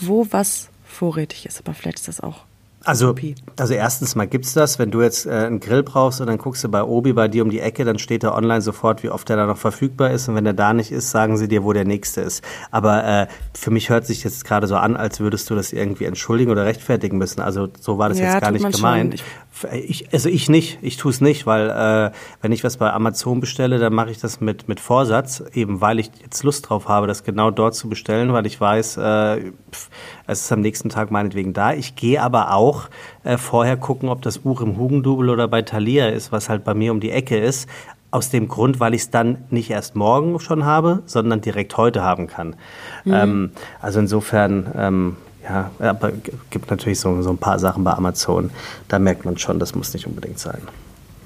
[0.00, 2.44] wo was vorrätig ist, aber vielleicht ist das auch.
[2.86, 3.14] Also,
[3.58, 6.62] also erstens mal gibt's das, wenn du jetzt äh, einen Grill brauchst und dann guckst
[6.64, 9.28] du bei Obi bei dir um die Ecke, dann steht da online sofort, wie oft
[9.28, 11.72] der da noch verfügbar ist und wenn der da nicht ist, sagen sie dir, wo
[11.72, 12.44] der nächste ist.
[12.70, 16.04] Aber äh, für mich hört sich jetzt gerade so an, als würdest du das irgendwie
[16.04, 17.40] entschuldigen oder rechtfertigen müssen.
[17.40, 19.14] Also so war das Ja, jetzt gar nicht gemeint.
[19.14, 19.24] Ich-
[19.72, 22.10] Ich, also ich nicht, ich tue es nicht, weil äh,
[22.42, 25.98] wenn ich was bei Amazon bestelle, dann mache ich das mit, mit Vorsatz, eben weil
[25.98, 29.88] ich jetzt Lust drauf habe, das genau dort zu bestellen, weil ich weiß, äh, pf,
[30.26, 31.72] es ist am nächsten Tag meinetwegen da.
[31.72, 32.90] Ich gehe aber auch
[33.24, 36.74] äh, vorher gucken, ob das Buch im Hugendubel oder bei Thalia ist, was halt bei
[36.74, 37.68] mir um die Ecke ist.
[38.10, 42.02] Aus dem Grund, weil ich es dann nicht erst morgen schon habe, sondern direkt heute
[42.02, 42.56] haben kann.
[43.04, 45.16] Ähm, also insofern, ähm,
[45.48, 48.50] ja, aber g- gibt natürlich so, so ein paar Sachen bei Amazon.
[48.88, 50.60] Da merkt man schon, das muss nicht unbedingt sein.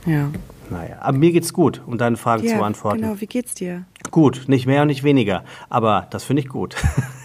[0.06, 0.28] Ja.
[0.70, 3.00] Naja, aber mir geht's gut, um deine Fragen zu Ja, beantworten.
[3.00, 3.20] genau.
[3.20, 3.85] Wie geht's dir?
[4.12, 5.42] Gut, nicht mehr und nicht weniger.
[5.68, 6.76] Aber das finde ich gut.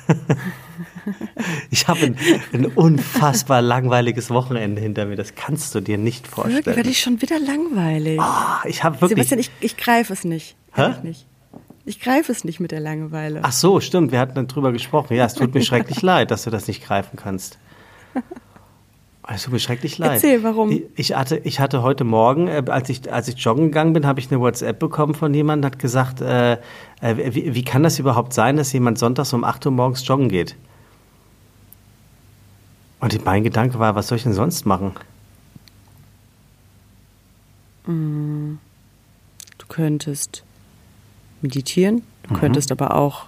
[1.70, 2.18] ich habe ein,
[2.54, 5.16] ein unfassbar langweiliges Wochenende hinter mir.
[5.16, 6.76] Das kannst du dir nicht Wirklich, vorstellen.
[6.78, 8.20] werde ich schon wieder langweilig.
[8.20, 9.28] Ah, ich habe wirklich.
[9.30, 10.56] Sebastian, ich, ich greife es nicht.
[10.74, 10.82] Hä?
[10.82, 11.26] Ehrlich nicht.
[11.86, 13.42] Ich greife es nicht mit der Langeweile.
[13.44, 14.12] Ach so, stimmt.
[14.12, 15.16] Wir hatten drüber gesprochen.
[15.16, 17.60] Ja, es tut mir schrecklich leid, dass du das nicht greifen kannst.
[19.28, 20.14] Es tut mir schrecklich leid.
[20.14, 20.82] Erzähl, warum?
[20.96, 24.20] Ich, hatte, ich hatte heute Morgen, äh, als, ich, als ich joggen gegangen bin, habe
[24.20, 26.54] ich eine WhatsApp bekommen von jemandem, hat gesagt, äh,
[27.02, 30.30] äh, wie, wie kann das überhaupt sein, dass jemand sonntags um 8 Uhr morgens joggen
[30.30, 30.56] geht?
[33.00, 34.94] Und mein Gedanke war, was soll ich denn sonst machen?
[37.86, 38.58] Du
[39.68, 40.45] könntest
[41.46, 42.40] meditieren, du Mhm.
[42.40, 43.26] könntest aber auch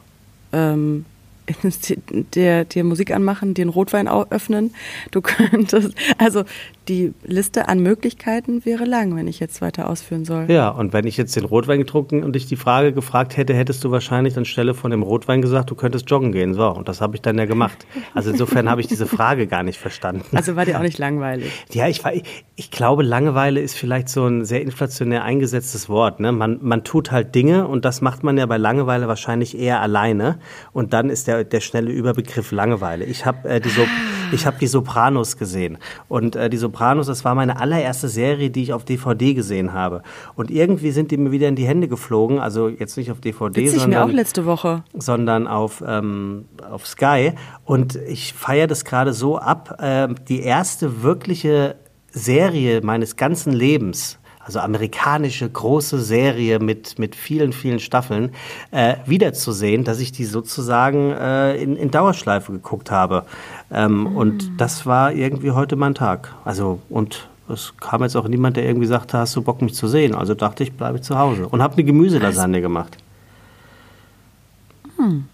[0.54, 1.06] ähm,
[2.36, 4.74] dir, dir Musik anmachen, einen Rotwein öffnen.
[5.12, 6.44] Du könntest, also
[6.88, 10.46] die Liste an Möglichkeiten wäre lang, wenn ich jetzt weiter ausführen soll.
[10.50, 13.84] Ja, und wenn ich jetzt den Rotwein getrunken und dich die Frage gefragt hätte, hättest
[13.84, 16.54] du wahrscheinlich anstelle von dem Rotwein gesagt, du könntest joggen gehen.
[16.54, 17.86] So, und das habe ich dann ja gemacht.
[18.14, 20.24] Also insofern habe ich diese Frage gar nicht verstanden.
[20.36, 21.52] Also war dir auch nicht langweilig.
[21.74, 22.24] Ja, ich, war- ich,
[22.56, 26.20] ich glaube, Langeweile ist vielleicht so ein sehr inflationär eingesetztes Wort.
[26.20, 26.32] Ne?
[26.32, 30.40] Man, man tut halt Dinge und das macht man ja bei Langeweile wahrscheinlich eher alleine.
[30.74, 33.06] Und dann ist der, der schnelle Überbegriff Langeweile.
[33.06, 33.84] Ich habe äh, die, so
[34.32, 35.78] ich hab die Sopranos gesehen.
[36.08, 40.04] Und äh, die Sopranos, das war meine allererste Serie, die ich auf DVD gesehen habe.
[40.36, 42.40] Und irgendwie sind die mir wieder in die Hände geflogen.
[42.40, 44.84] Also jetzt nicht auf DVD, Witzig, mir sondern auch letzte Woche.
[44.94, 47.34] sondern auf, ähm, auf Sky.
[47.64, 49.78] Und ich feiere das gerade so ab.
[49.82, 51.76] ähm, die erste wirkliche
[52.12, 58.32] Serie meines ganzen Lebens, also amerikanische große Serie mit, mit vielen, vielen Staffeln,
[58.72, 63.26] äh, wiederzusehen, dass ich die sozusagen äh, in, in Dauerschleife geguckt habe.
[63.70, 66.34] Ähm, Und das war irgendwie heute mein Tag.
[66.46, 69.88] Also, und es kam jetzt auch niemand, der irgendwie sagte, hast du Bock, mich zu
[69.90, 70.16] sehen?
[70.16, 71.48] Also dachte ich, bleibe ich zu Hause.
[71.50, 72.98] Und habe eine Gemüselasagne gemacht.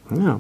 [0.10, 0.40] Ja.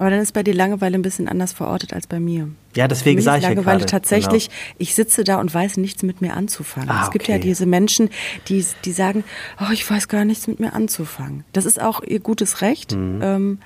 [0.00, 2.48] Aber dann ist bei dir Langeweile ein bisschen anders verortet als bei mir.
[2.74, 4.60] Ja, deswegen sage ich ja Langeweile gerade, tatsächlich, genau.
[4.78, 6.88] ich sitze da und weiß nichts mit mir anzufangen.
[6.88, 7.32] Ah, es gibt okay.
[7.32, 8.08] ja diese Menschen,
[8.48, 9.24] die, die sagen,
[9.60, 11.44] oh, ich weiß gar nichts mit mir anzufangen.
[11.52, 12.96] Das ist auch ihr gutes Recht.
[12.96, 13.20] Mhm.
[13.22, 13.58] Ähm,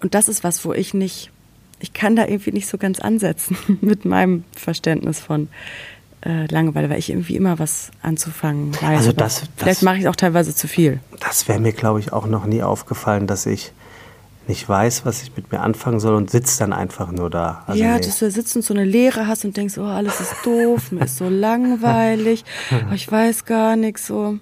[0.00, 1.30] und das ist was, wo ich nicht,
[1.78, 5.48] ich kann da irgendwie nicht so ganz ansetzen mit meinem Verständnis von
[6.26, 8.98] äh, Langeweile, weil ich irgendwie immer was anzufangen weiß.
[8.98, 10.98] Also das- das- vielleicht mache ich auch teilweise zu viel.
[11.20, 13.72] Das wäre mir, glaube ich, auch noch nie aufgefallen, dass ich
[14.48, 17.62] nicht weiß, was ich mit mir anfangen soll und sitze dann einfach nur da.
[17.66, 18.00] Also ja, nee.
[18.00, 21.04] dass du sitzt und so eine Leere hast und denkst, oh, alles ist doof, mir
[21.04, 24.38] ist so langweilig, oh, ich weiß gar nichts so.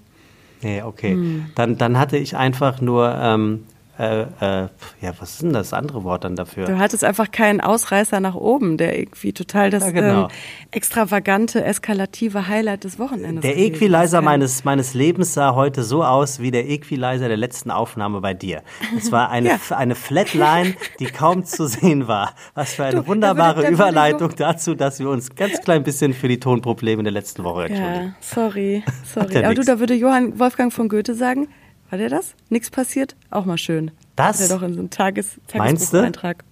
[0.63, 1.13] Nee, okay.
[1.13, 1.47] Hm.
[1.55, 3.65] Dann, dann hatte ich einfach nur ähm,
[4.01, 4.69] äh, äh,
[5.03, 6.65] ja, was ist denn das andere Wort dann dafür?
[6.65, 10.23] Du hattest einfach keinen Ausreißer nach oben, der irgendwie total das Ja, genau.
[10.25, 10.29] ähm,
[10.71, 16.51] extravagante, eskalative Highlight des Wochenendes Der Equalizer meines, meines Lebens sah heute so aus wie
[16.51, 18.63] der Equalizer der letzten Aufnahme bei dir.
[18.97, 19.77] Es war eine, Ja.
[19.77, 22.35] eine Flatline, die kaum zu sehen war.
[22.55, 26.29] Was für eine Du, wunderbare da Überleitung dazu, dass wir uns ganz klein bisschen für
[26.29, 27.81] die Tonprobleme der letzten Woche entschuldigen.
[28.01, 28.83] Ja, sorry,
[29.13, 29.45] sorry.
[29.45, 31.49] Aber du, da würde Johann Wolfgang von Goethe sagen,
[31.91, 32.35] war der das?
[32.49, 33.17] Nichts passiert?
[33.31, 33.91] Auch mal schön.
[34.17, 34.41] Das?
[34.41, 35.41] Hat er doch in so einem Tages?
[35.49, 36.45] Tagesbucheintrag.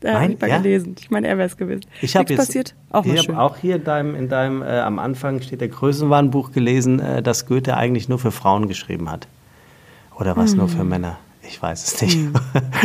[0.00, 0.58] Da habe ich mal ja?
[0.58, 0.96] gelesen.
[0.98, 1.82] Ich meine, er wäre es gewesen.
[2.00, 2.74] Ich habe passiert?
[2.90, 5.68] Auch mal ich habe auch hier in deinem, in deinem äh, am Anfang steht der
[5.68, 9.28] Größenwahnbuch gelesen, äh, dass Goethe eigentlich nur für Frauen geschrieben hat.
[10.18, 10.76] Oder was nur Hm.
[10.76, 11.18] für Männer?
[11.42, 12.18] Ich weiß es nicht.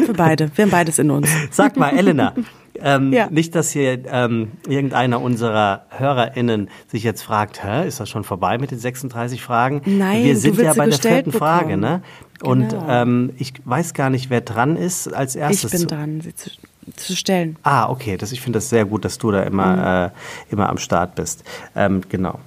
[0.05, 0.49] Für beide.
[0.55, 1.29] Wir haben beides in uns.
[1.51, 2.33] Sag mal, Elena,
[2.81, 3.27] ähm, Ja.
[3.29, 8.57] nicht, dass hier ähm, irgendeiner unserer HörerInnen sich jetzt fragt, Hä, ist das schon vorbei
[8.57, 9.81] mit den 36 Fragen?
[9.85, 11.81] Nein, Wir sind ja bei der vierten Frage, bekommen.
[11.81, 12.01] ne?
[12.43, 12.85] Und Genau.
[12.89, 15.71] ähm, ich weiß gar nicht, wer dran ist als Ich erstes.
[15.71, 16.49] bin zu- dran, sie zu,
[16.97, 17.55] zu stellen.
[17.63, 18.17] Ah, okay.
[18.17, 19.47] Das, ich finde das sehr gut, dass du da Mhm.
[19.47, 20.11] immer,
[20.49, 21.43] äh, immer am Start bist.
[21.75, 22.39] Ähm, genau.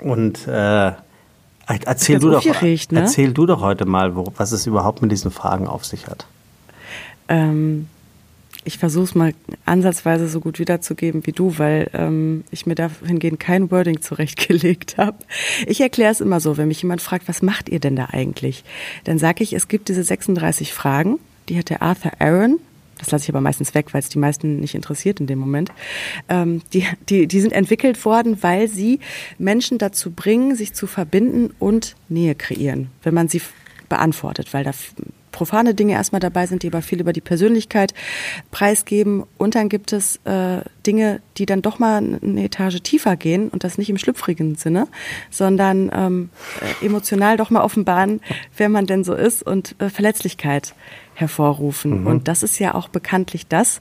[0.00, 0.92] Und äh,
[1.66, 3.00] erzähl, du doch, ne?
[3.00, 6.26] erzähl du doch heute mal, wo, was es überhaupt mit diesen Fragen auf sich hat.
[7.28, 7.88] Ähm,
[8.64, 13.40] ich versuche es mal ansatzweise so gut wiederzugeben wie du, weil ähm, ich mir dahingehend
[13.40, 15.18] kein Wording zurechtgelegt habe.
[15.66, 18.64] Ich erkläre es immer so, wenn mich jemand fragt, was macht ihr denn da eigentlich?
[19.04, 22.58] Dann sage ich, es gibt diese 36 Fragen, die hat der Arthur Aaron,
[22.98, 25.70] das lasse ich aber meistens weg, weil es die meisten nicht interessiert in dem Moment.
[26.28, 29.00] Ähm, die, die, die sind entwickelt worden, weil sie
[29.38, 33.42] Menschen dazu bringen, sich zu verbinden und Nähe kreieren, wenn man sie
[33.88, 34.72] beantwortet, weil da
[35.34, 37.92] profane Dinge erstmal dabei sind, die aber viel über die Persönlichkeit
[38.52, 39.24] preisgeben.
[39.36, 43.64] Und dann gibt es äh, Dinge, die dann doch mal eine Etage tiefer gehen und
[43.64, 44.86] das nicht im schlüpfrigen Sinne,
[45.30, 46.30] sondern ähm,
[46.80, 48.20] äh, emotional doch mal offenbaren,
[48.56, 50.74] wer man denn so ist und äh, Verletzlichkeit
[51.14, 52.06] hervorrufen.
[52.06, 53.80] Und das ist ja auch bekanntlich das,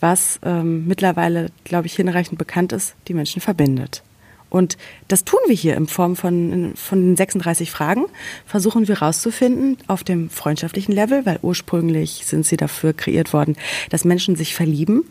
[0.00, 4.02] was ähm, mittlerweile, glaube ich, hinreichend bekannt ist, die Menschen verbindet.
[4.50, 4.76] Und
[5.08, 8.06] das tun wir hier in Form von, von den 36 Fragen.
[8.44, 13.56] Versuchen wir rauszufinden auf dem freundschaftlichen Level, weil ursprünglich sind sie dafür kreiert worden,
[13.88, 15.04] dass Menschen sich verlieben.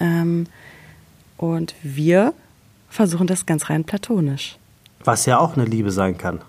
[0.00, 0.46] Ähm,
[1.36, 2.32] und wir
[2.88, 4.56] versuchen das ganz rein platonisch.
[5.04, 6.40] Was ja auch eine Liebe sein kann.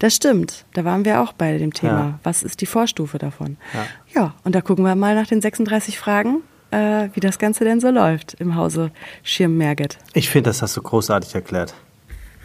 [0.00, 0.64] Das stimmt.
[0.74, 2.00] Da waren wir auch bei dem Thema.
[2.00, 2.18] Ja.
[2.24, 3.56] Was ist die Vorstufe davon?
[3.72, 3.86] Ja.
[4.14, 7.80] ja, und da gucken wir mal nach den 36 Fragen, äh, wie das Ganze denn
[7.80, 8.90] so läuft im Hause
[9.22, 9.98] Schirm-Merget.
[10.14, 11.74] Ich finde, das hast du großartig erklärt.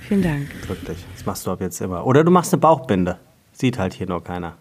[0.07, 0.49] Vielen Dank.
[0.67, 0.97] Wirklich.
[1.15, 2.05] Das machst du ab jetzt immer.
[2.05, 3.19] Oder du machst eine Bauchbinde.
[3.53, 4.57] Sieht halt hier nur keiner.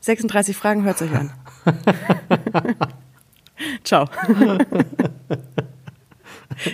[0.00, 1.32] 36 Fragen hört euch an.
[3.84, 4.06] Ciao.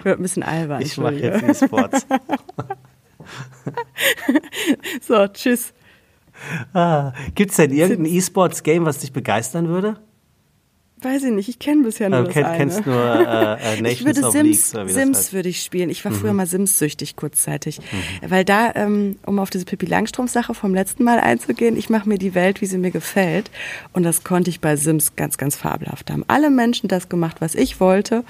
[0.02, 0.82] Wird ein bisschen albern.
[0.82, 2.06] Ich mache jetzt E-Sports.
[5.02, 5.72] So, tschüss.
[6.72, 9.96] ah, Gibt es denn irgendein E-Sports-Game, was dich begeistern würde?
[11.02, 12.56] Weiß ich nicht, ich kenne bisher nur Du das kenn, eine.
[12.58, 13.22] kennst nur äh,
[13.78, 15.32] äh, Nations Ich würde Sims, das Sims heißt.
[15.32, 15.36] Mhm.
[15.36, 15.88] würde ich spielen.
[15.90, 17.80] Ich war früher mal Sims-süchtig kurzzeitig.
[18.26, 22.18] Weil da, ähm, um auf diese Pippi Langstrumpf-Sache vom letzten Mal einzugehen, ich mache mir
[22.18, 23.50] die Welt, wie sie mir gefällt.
[23.92, 26.10] Und das konnte ich bei Sims ganz, ganz fabelhaft.
[26.10, 28.24] Da haben alle Menschen das gemacht, was ich wollte.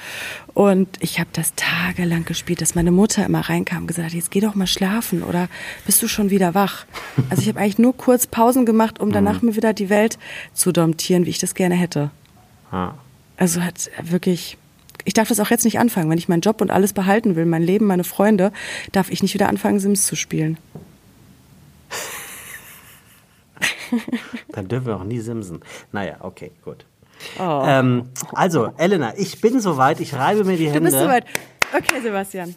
[0.54, 4.30] Und ich habe das tagelang gespielt, dass meine Mutter immer reinkam und gesagt hat, jetzt
[4.30, 5.48] geh doch mal schlafen oder
[5.86, 6.84] bist du schon wieder wach?
[7.30, 10.18] Also ich habe eigentlich nur kurz Pausen gemacht, um danach mir wieder die Welt
[10.54, 12.10] zu domptieren, wie ich das gerne hätte.
[13.36, 14.56] Also hat wirklich.
[15.06, 16.10] Ich darf das auch jetzt nicht anfangen.
[16.10, 18.52] Wenn ich meinen Job und alles behalten will, mein Leben, meine Freunde,
[18.92, 20.58] darf ich nicht wieder anfangen, Sims zu spielen.
[24.52, 25.60] Dann dürfen wir auch nie simsen.
[25.92, 26.84] Naja, okay, gut.
[27.38, 27.62] Oh.
[27.66, 30.00] Ähm, also, Elena, ich bin soweit.
[30.00, 30.90] Ich reibe mir die Du Hände.
[30.90, 31.24] bist soweit.
[31.76, 32.54] Okay, Sebastian.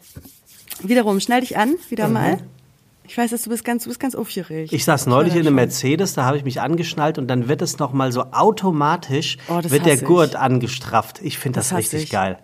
[0.81, 2.39] Wiederum, schnell dich an, wieder mal.
[3.05, 4.71] Ich weiß, dass du bist ganz, du bist ganz aufgeregt.
[4.71, 5.55] Ich saß neulich in einem.
[5.55, 9.59] Mercedes, da habe ich mich angeschnallt und dann wird es noch mal so automatisch Oh,
[9.61, 10.07] das wird der hasse ich.
[10.07, 11.19] Gurt angestrafft.
[11.21, 12.09] Ich finde das, Das richtig ich.
[12.09, 12.39] geil.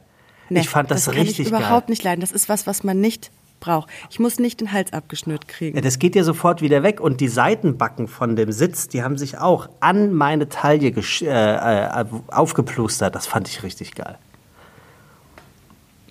[0.50, 1.92] Nee, ich fand das, das richtig kann ich überhaupt geil.
[1.92, 2.22] nicht leiden.
[2.22, 3.90] Das ist was, was man nicht braucht.
[4.10, 5.76] Ich muss nicht den Hals abgeschnürt kriegen.
[5.76, 9.18] Ja, das geht ja sofort wieder weg und die Seitenbacken von dem Sitz, die haben
[9.18, 10.90] sich auch an meine Taille
[11.22, 13.16] äh, äh, aufgeplustert.
[13.16, 14.18] Das fand ich richtig geil.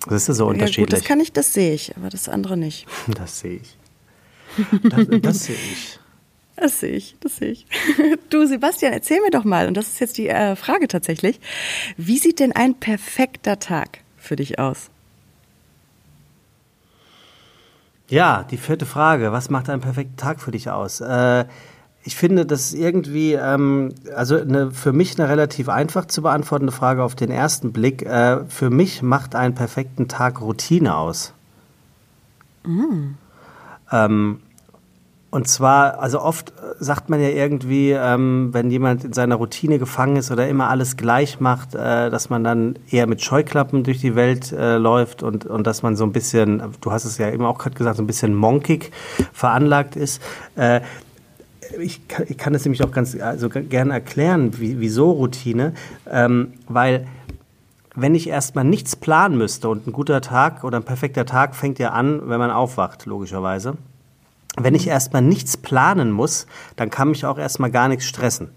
[0.07, 0.99] Das ist so ja, gut, unterschiedlich.
[1.01, 2.87] das kann ich, das sehe ich, aber das andere nicht.
[3.07, 3.78] das sehe ich.
[4.83, 5.99] Das, das sehe ich.
[6.55, 7.65] Das sehe ich, das sehe ich.
[8.29, 11.39] Du, Sebastian, erzähl mir doch mal, und das ist jetzt die äh, Frage tatsächlich,
[11.97, 14.89] wie sieht denn ein perfekter Tag für dich aus?
[18.09, 19.31] Ja, die vierte Frage.
[19.31, 20.99] Was macht einen perfekten Tag für dich aus?
[20.99, 21.45] Äh,
[22.03, 26.73] ich finde, das ist irgendwie, ähm, also eine, für mich eine relativ einfach zu beantwortende
[26.73, 28.03] Frage auf den ersten Blick.
[28.03, 31.33] Äh, für mich macht einen perfekten Tag Routine aus.
[33.91, 34.39] Ähm,
[35.31, 40.15] und zwar, also oft sagt man ja irgendwie, ähm, wenn jemand in seiner Routine gefangen
[40.15, 44.15] ist oder immer alles gleich macht, äh, dass man dann eher mit Scheuklappen durch die
[44.15, 47.45] Welt äh, läuft und, und dass man so ein bisschen, du hast es ja eben
[47.45, 48.91] auch gerade gesagt, so ein bisschen monkig
[49.31, 50.19] veranlagt ist.
[50.55, 50.81] Äh,
[51.79, 55.73] ich kann, ich kann das nämlich auch ganz also gerne erklären, wie, wieso Routine,
[56.09, 57.05] ähm, weil
[58.01, 61.79] wenn ich erstmal nichts planen müsste und ein guter Tag oder ein perfekter Tag fängt
[61.79, 63.77] ja an, wenn man aufwacht, logischerweise
[64.57, 68.49] wenn ich erstmal nichts planen muss, dann kann mich auch erstmal gar nichts stressen.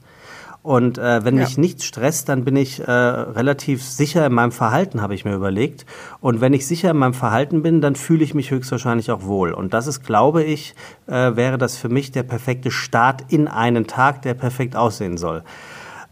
[0.63, 1.43] Und äh, wenn ja.
[1.43, 5.35] mich nichts stresst, dann bin ich äh, relativ sicher in meinem Verhalten, habe ich mir
[5.35, 5.87] überlegt.
[6.21, 9.53] Und wenn ich sicher in meinem Verhalten bin, dann fühle ich mich höchstwahrscheinlich auch wohl.
[9.53, 10.77] Und das ist, glaube ich,
[11.09, 15.43] äh, wäre das für mich der perfekte Start in einen Tag, der perfekt aussehen soll.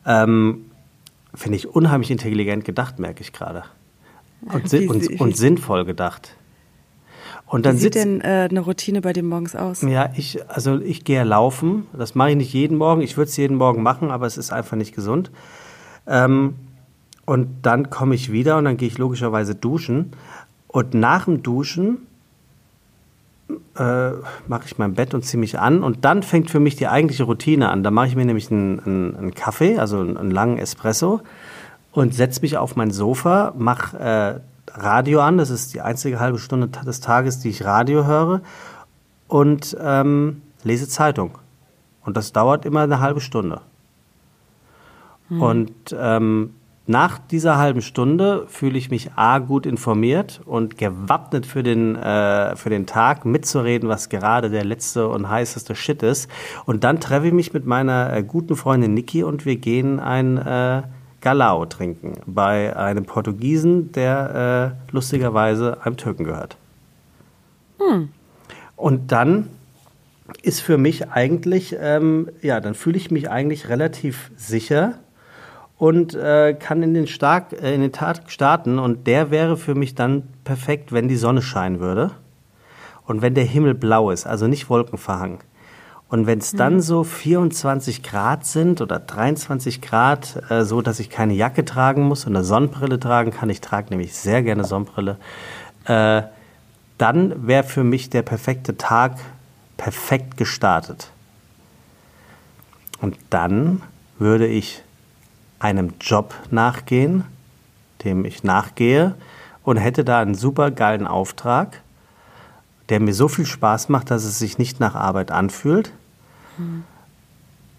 [0.05, 0.70] Ähm,
[1.35, 3.65] Finde ich unheimlich intelligent gedacht, merke ich gerade.
[4.43, 6.35] Und, und, und sinnvoll gedacht.
[7.47, 9.83] Und dann Wie sieht denn äh, eine Routine bei dir morgens aus?
[9.83, 11.87] Ja, ich, also ich gehe laufen.
[11.93, 13.03] Das mache ich nicht jeden Morgen.
[13.03, 15.33] Ich würde es jeden Morgen machen, aber es ist einfach nicht gesund.
[16.07, 16.55] Ähm,
[17.27, 20.13] und dann komme ich wieder und dann gehe ich logischerweise duschen.
[20.69, 22.07] Und nach dem Duschen
[23.77, 24.11] äh,
[24.49, 25.83] mache ich mein Bett und ziehe mich an.
[25.83, 27.83] Und dann fängt für mich die eigentliche Routine an.
[27.83, 31.21] Da mache ich mir nämlich einen, einen, einen Kaffee, also einen, einen, langen Espresso
[31.93, 35.39] und setze mich auf mein Sofa, mache äh, Radio an.
[35.39, 38.41] Das ist die einzige halbe Stunde des Tages, die ich Radio höre.
[39.29, 41.39] Und ähm, lese Zeitung.
[42.05, 43.61] Und das dauert immer eine halbe Stunde.
[45.29, 45.43] Hm.
[45.43, 46.55] Und ähm,
[46.91, 52.57] nach dieser halben Stunde fühle ich mich A gut informiert und gewappnet für den, äh,
[52.57, 56.29] für den Tag mitzureden, was gerade der letzte und heißeste Shit ist.
[56.67, 60.37] Und dann treffe ich mich mit meiner äh, guten Freundin Niki und wir gehen ein
[60.37, 60.83] äh,
[61.21, 66.57] Galao trinken bei einem Portugiesen, der äh, lustigerweise einem Türken gehört.
[67.79, 68.09] Hm.
[68.75, 69.49] Und dann
[70.43, 74.99] ist für mich eigentlich, ähm, ja, dann fühle ich mich eigentlich relativ sicher
[75.81, 78.79] und äh, kann in den, Stark, äh, in den Tag starten.
[78.79, 82.11] Und der wäre für mich dann perfekt, wenn die Sonne scheinen würde
[83.07, 85.39] und wenn der Himmel blau ist, also nicht wolkenverhangen.
[86.11, 86.81] Und wenn es dann mhm.
[86.81, 92.27] so 24 Grad sind oder 23 Grad, äh, so dass ich keine Jacke tragen muss
[92.27, 95.17] und eine Sonnenbrille tragen kann, ich trage nämlich sehr gerne Sonnenbrille,
[95.87, 96.23] äh,
[96.99, 99.17] dann wäre für mich der perfekte Tag
[99.79, 101.11] perfekt gestartet.
[103.01, 103.81] Und dann
[104.19, 104.83] würde ich
[105.61, 107.25] einem Job nachgehen,
[108.05, 109.15] dem ich nachgehe
[109.63, 111.81] und hätte da einen super geilen Auftrag,
[112.89, 115.93] der mir so viel Spaß macht, dass es sich nicht nach Arbeit anfühlt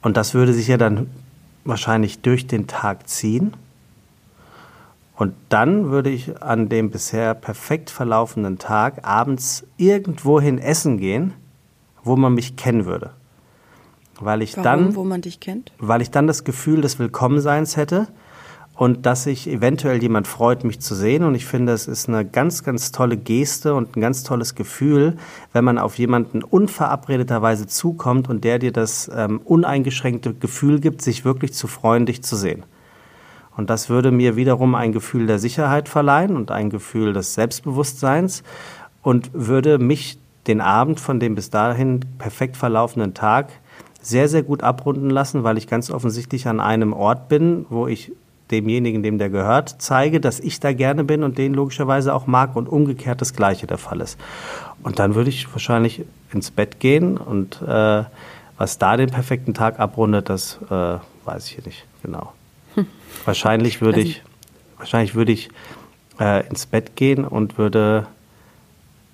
[0.01, 1.09] und das würde sich ja dann
[1.63, 3.53] wahrscheinlich durch den Tag ziehen.
[5.15, 11.33] Und dann würde ich an dem bisher perfekt verlaufenden Tag abends irgendwohin essen gehen,
[12.03, 13.11] wo man mich kennen würde.
[14.21, 15.71] Weil ich Warum, dann, wo man dich kennt?
[15.79, 18.07] Weil ich dann das Gefühl des Willkommenseins hätte
[18.75, 21.23] und dass sich eventuell jemand freut, mich zu sehen.
[21.23, 25.17] Und ich finde, es ist eine ganz, ganz tolle Geste und ein ganz tolles Gefühl,
[25.53, 31.25] wenn man auf jemanden unverabredeterweise zukommt und der dir das ähm, uneingeschränkte Gefühl gibt, sich
[31.25, 32.63] wirklich zu freuen, dich zu sehen.
[33.55, 38.43] Und das würde mir wiederum ein Gefühl der Sicherheit verleihen und ein Gefühl des Selbstbewusstseins
[39.03, 43.49] und würde mich den Abend von dem bis dahin perfekt verlaufenden Tag
[44.01, 48.11] sehr, sehr gut abrunden lassen, weil ich ganz offensichtlich an einem Ort bin, wo ich
[48.51, 52.55] demjenigen, dem der gehört, zeige, dass ich da gerne bin und den logischerweise auch mag
[52.55, 54.19] und umgekehrt das Gleiche der Fall ist.
[54.83, 58.03] Und dann würde ich wahrscheinlich ins Bett gehen und äh,
[58.57, 62.33] was da den perfekten Tag abrundet, das äh, weiß ich nicht genau.
[62.75, 62.85] Hm.
[63.25, 64.21] Wahrscheinlich würde ich,
[64.77, 65.49] wahrscheinlich würde ich
[66.19, 68.05] äh, ins Bett gehen und würde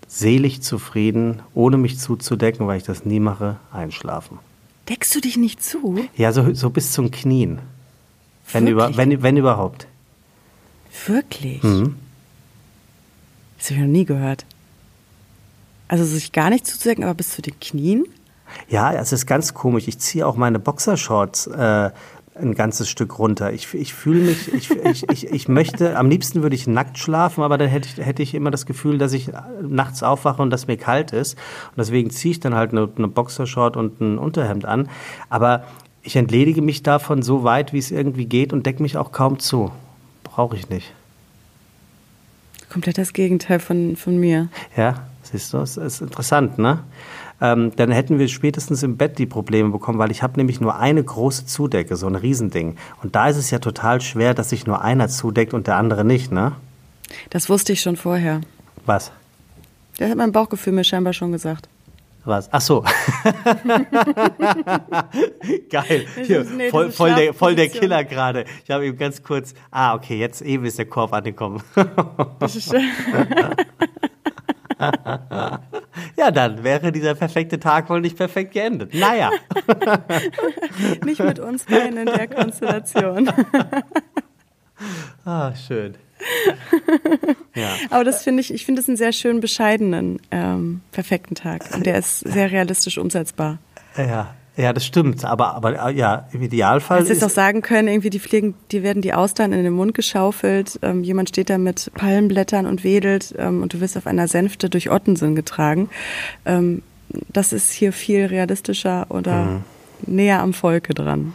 [0.08, 4.40] selig zufrieden, ohne mich zuzudecken, weil ich das nie mache, einschlafen.
[4.90, 6.00] Deckst du dich nicht zu?
[6.16, 7.60] Ja, so, so bis zum Knien.
[8.52, 9.88] Wenn, über, wenn, wenn überhaupt.
[11.06, 11.62] Wirklich?
[11.64, 11.96] Mhm.
[13.58, 14.46] Das habe ich noch nie gehört.
[15.88, 18.06] Also sich gar nicht zuzudecken, aber bis zu den Knien?
[18.70, 19.88] Ja, es ist ganz komisch.
[19.88, 21.92] Ich ziehe auch meine Boxershorts äh,
[22.40, 23.52] ein ganzes Stück runter.
[23.54, 27.44] Ich, ich fühle mich, ich, ich, ich, ich möchte, am liebsten würde ich nackt schlafen,
[27.44, 29.30] aber dann hätte ich, hätte ich immer das Gefühl, dass ich
[29.62, 31.36] nachts aufwache und dass mir kalt ist.
[31.70, 34.90] Und deswegen ziehe ich dann halt eine, eine Boxershort und ein Unterhemd an.
[35.30, 35.66] Aber
[36.04, 39.40] ich entledige mich davon so weit, wie es irgendwie geht und decke mich auch kaum
[39.40, 39.72] zu.
[40.24, 40.94] Brauche ich nicht.
[42.70, 44.50] Komplett das Gegenteil von, von mir.
[44.76, 46.80] Ja, siehst du, es ist interessant, ne?
[47.40, 50.78] Ähm, dann hätten wir spätestens im Bett die Probleme bekommen, weil ich habe nämlich nur
[50.78, 52.78] eine große Zudecke, so ein Riesending.
[53.04, 56.04] Und da ist es ja total schwer, dass sich nur einer zudeckt und der andere
[56.04, 56.54] nicht, ne?
[57.30, 58.42] Das wusste ich schon vorher.
[58.86, 59.12] Was?
[59.98, 61.70] Das hat mein Bauchgefühl mir scheinbar schon gesagt.
[62.26, 62.50] Was?
[62.52, 62.84] Ach so.
[65.70, 66.06] Geil.
[66.26, 67.70] Hier, voll, voll, der, voll der.
[67.70, 68.44] Killer gerade.
[68.66, 69.54] Ich habe eben ganz kurz.
[69.72, 71.64] Ah, okay, jetzt eben ist der Korb angekommen.
[76.18, 78.94] Ja, dann wäre dieser perfekte Tag wohl nicht perfekt geendet.
[78.94, 79.32] Naja.
[81.06, 83.32] nicht mit uns beiden in der Konstellation.
[85.26, 85.96] Ah, schön.
[87.54, 87.76] Ja.
[87.90, 91.64] Aber das finde ich, ich finde es einen sehr schön bescheidenen, ähm, perfekten Tag.
[91.74, 93.60] Und der ist sehr realistisch umsetzbar.
[93.98, 94.36] Ja.
[94.58, 95.24] Ja, das stimmt.
[95.24, 97.06] Aber, aber ja, im Idealfall.
[97.06, 99.74] Sie ist, es auch sagen können, irgendwie die fliegen, die werden die Austern in den
[99.74, 104.08] Mund geschaufelt, ähm, jemand steht da mit Palmblättern und wedelt ähm, und du wirst auf
[104.08, 105.90] einer Sänfte durch Ottensen getragen.
[106.46, 106.82] Ähm,
[107.32, 109.64] das ist hier viel realistischer oder Mhm.
[110.08, 111.34] näher am Volke dran.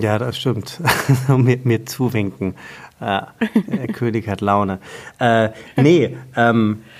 [0.00, 0.80] Ja, das stimmt.
[1.28, 2.54] mir, mir zuwinken.
[3.00, 3.20] Äh,
[3.66, 4.78] der König hat Laune.
[5.18, 6.93] Äh, nee, ähm, äh,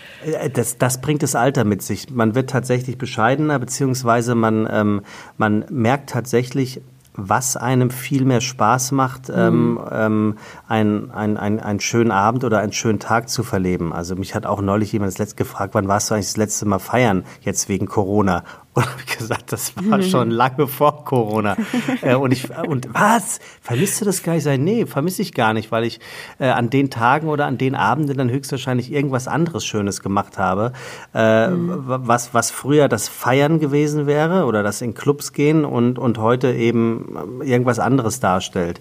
[0.53, 2.11] das, das bringt das Alter mit sich.
[2.11, 5.03] Man wird tatsächlich bescheidener, beziehungsweise man, ähm,
[5.37, 6.81] man merkt tatsächlich,
[7.16, 12.59] was einem viel mehr Spaß macht, ähm, ähm, ein, ein, ein, einen schönen Abend oder
[12.59, 13.93] einen schönen Tag zu verleben.
[13.93, 16.66] Also mich hat auch neulich jemand das letzte gefragt, wann warst du eigentlich das letzte
[16.66, 18.43] Mal feiern, jetzt wegen Corona?
[18.85, 21.57] Und habe ich gesagt, das war schon lange vor Corona.
[22.03, 23.39] äh, und ich und was?
[23.62, 24.41] Vermisst du das gar nicht?
[24.41, 26.01] Ich sag, nee, vermisse ich gar nicht, weil ich
[26.41, 30.72] äh, an den Tagen oder an den Abenden dann höchstwahrscheinlich irgendwas anderes Schönes gemacht habe,
[31.12, 36.18] äh, was, was früher das Feiern gewesen wäre oder das in Clubs gehen und, und
[36.18, 38.81] heute eben ähm, irgendwas anderes darstellt.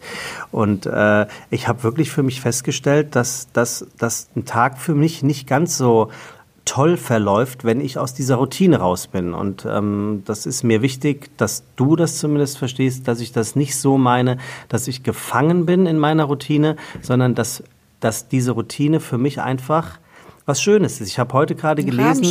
[0.52, 5.22] Und äh, ich habe wirklich für mich festgestellt, dass, dass, dass ein Tag für mich
[5.22, 6.10] nicht ganz so
[6.66, 9.34] toll verläuft, wenn ich aus dieser Routine raus bin.
[9.34, 13.76] Und ähm, das ist mir wichtig, dass du das zumindest verstehst, dass ich das nicht
[13.76, 14.38] so meine,
[14.70, 17.64] dass ich gefangen bin in meiner Routine, sondern dass,
[18.00, 20.00] dass diese Routine für mich einfach
[20.46, 21.08] was Schönes ist.
[21.08, 22.24] Ich habe heute gerade gelesen.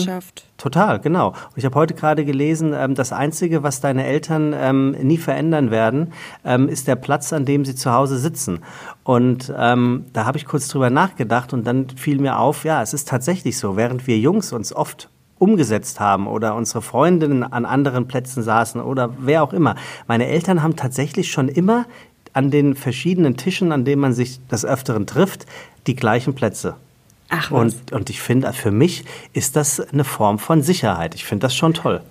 [0.58, 1.28] Total, genau.
[1.28, 5.70] Und ich habe heute gerade gelesen, ähm, das Einzige, was deine Eltern ähm, nie verändern
[5.70, 6.12] werden,
[6.44, 8.60] ähm, ist der Platz, an dem sie zu Hause sitzen.
[9.04, 12.94] Und ähm, da habe ich kurz drüber nachgedacht und dann fiel mir auf, ja, es
[12.94, 15.08] ist tatsächlich so, während wir Jungs uns oft
[15.38, 19.74] umgesetzt haben oder unsere Freundinnen an anderen Plätzen saßen oder wer auch immer.
[20.06, 21.86] Meine Eltern haben tatsächlich schon immer
[22.32, 25.46] an den verschiedenen Tischen, an denen man sich des Öfteren trifft,
[25.88, 26.76] die gleichen Plätze.
[27.32, 27.60] Ach was.
[27.60, 31.14] Und, und ich finde, für mich ist das eine Form von Sicherheit.
[31.14, 32.02] Ich finde das schon toll.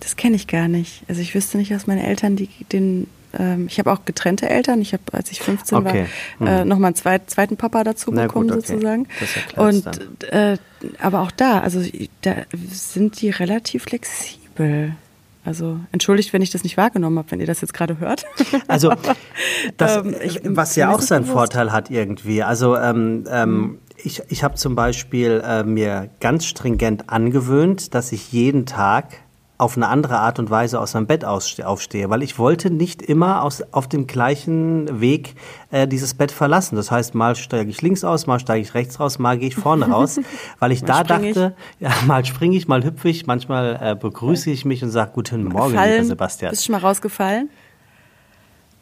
[0.00, 1.02] Das kenne ich gar nicht.
[1.08, 4.80] Also ich wüsste nicht, dass meine Eltern die, den, ähm, ich habe auch getrennte Eltern.
[4.80, 6.06] Ich habe, als ich 15 Okay.
[6.38, 8.66] war, äh, nochmal einen zweit, zweiten Papa dazu Na bekommen gut, okay.
[8.68, 9.08] sozusagen.
[9.56, 10.56] Und äh,
[11.00, 11.82] aber auch da, also
[12.22, 12.34] da
[12.70, 14.92] sind die relativ flexibel.
[15.46, 18.24] Also entschuldigt, wenn ich das nicht wahrgenommen habe, wenn ihr das jetzt gerade hört.
[18.68, 18.92] Also,
[19.76, 21.32] das, Ähm, ich- was ja auch seinen bewusst.
[21.34, 22.42] Vorteil hat irgendwie.
[22.42, 28.32] Also, ähm, ähm, ich, ich habe zum Beispiel äh, mir ganz stringent angewöhnt, dass ich
[28.32, 29.06] jeden Tag
[29.58, 33.42] auf eine andere Art und Weise aus meinem Bett aufstehe, weil ich wollte nicht immer
[33.42, 35.34] aus, auf dem gleichen Weg
[35.70, 36.76] äh, dieses Bett verlassen.
[36.76, 39.56] Das heißt, mal steige ich links aus, mal steige ich rechts raus, mal gehe ich
[39.56, 40.20] vorne raus,
[40.58, 41.34] weil ich da spring ich.
[41.34, 45.12] dachte, ja, mal springe ich, mal hüpfe ich, manchmal äh, begrüße ich mich und sage
[45.14, 46.04] Guten Morgen, lieber Gefallen?
[46.04, 46.50] Sebastian.
[46.50, 47.48] Bist du schon mal rausgefallen?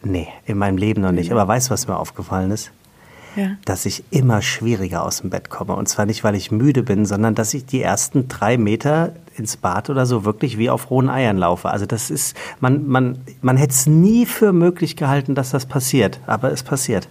[0.02, 1.32] Nee, in meinem Leben noch nicht.
[1.32, 2.72] Aber weißt du, was mir aufgefallen ist?
[3.36, 3.56] Ja.
[3.64, 5.74] Dass ich immer schwieriger aus dem Bett komme.
[5.74, 9.56] Und zwar nicht, weil ich müde bin, sondern dass ich die ersten drei Meter ins
[9.56, 11.68] Bad oder so wirklich wie auf rohen Eiern laufe.
[11.68, 16.20] Also das ist, man, man, man hätte es nie für möglich gehalten, dass das passiert.
[16.26, 17.08] Aber es passiert.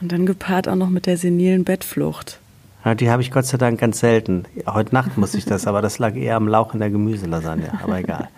[0.00, 2.40] Und dann gepaart auch noch mit der senilen Bettflucht.
[2.84, 4.44] Ja, die habe ich Gott sei Dank ganz selten.
[4.66, 7.72] Heute Nacht musste ich das, aber das lag eher am Lauch in der Gemüselasagne.
[7.82, 8.28] Aber egal.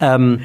[0.00, 0.40] ähm,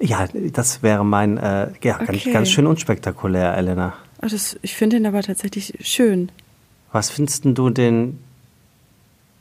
[0.00, 2.32] ja, das wäre mein, äh, ja, ganz, Okay.
[2.32, 3.92] ganz schön unspektakulär, Elena.
[4.22, 6.30] Oh, das, ich finde ihn aber tatsächlich schön.
[6.92, 8.18] Was findest denn du den?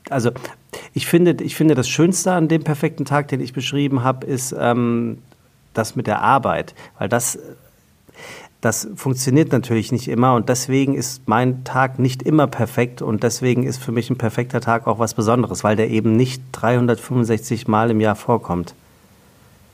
[0.09, 0.31] Also,
[0.93, 4.55] ich finde, ich finde, das Schönste an dem perfekten Tag, den ich beschrieben habe, ist
[4.57, 5.17] ähm,
[5.73, 6.75] das mit der Arbeit.
[6.97, 7.39] Weil das,
[8.61, 13.63] das funktioniert natürlich nicht immer und deswegen ist mein Tag nicht immer perfekt und deswegen
[13.63, 17.91] ist für mich ein perfekter Tag auch was Besonderes, weil der eben nicht 365 Mal
[17.91, 18.73] im Jahr vorkommt.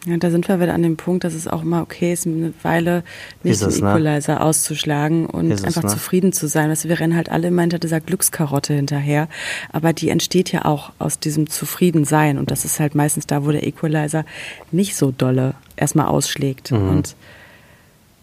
[0.05, 2.53] Ja, da sind wir wieder an dem Punkt, dass es auch immer okay ist, eine
[2.61, 3.03] Weile
[3.41, 3.75] nicht den ne?
[3.75, 5.89] Equalizer auszuschlagen und es, einfach ne?
[5.89, 6.69] zufrieden zu sein.
[6.69, 9.29] Weißt du, wir rennen halt alle immer hinter dieser Glückskarotte hinterher.
[9.71, 12.37] Aber die entsteht ja auch aus diesem Zufriedensein.
[12.37, 14.25] Und das ist halt meistens da, wo der Equalizer
[14.71, 16.71] nicht so dolle erstmal ausschlägt.
[16.71, 16.89] Mhm.
[16.89, 17.15] Und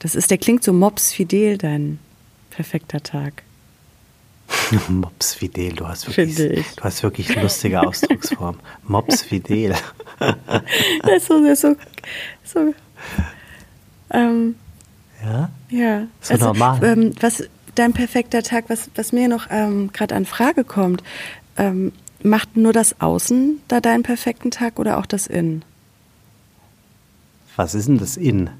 [0.00, 1.98] das ist, der klingt so mops fidel, dein
[2.50, 3.42] perfekter Tag.
[4.88, 8.58] Mops Fidel, du hast wirklich, du hast wirklich lustige Ausdrucksform.
[8.84, 9.74] Mops Fidel.
[11.02, 11.76] Das ist so, so,
[12.44, 12.74] so
[14.10, 14.54] ähm,
[15.24, 15.50] Ja?
[15.70, 16.84] Ja, So normal.
[16.84, 17.44] Ähm, was
[17.74, 21.02] dein perfekter Tag, was, was mir noch ähm, gerade an Frage kommt,
[21.56, 21.92] ähm,
[22.22, 25.64] macht nur das Außen da deinen perfekten Tag oder auch das Innen?
[27.56, 28.50] Was ist denn das Innen?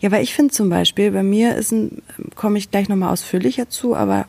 [0.00, 2.02] Ja, weil ich finde zum Beispiel, bei mir ist ein,
[2.34, 4.26] komme ich gleich nochmal ausführlicher zu, aber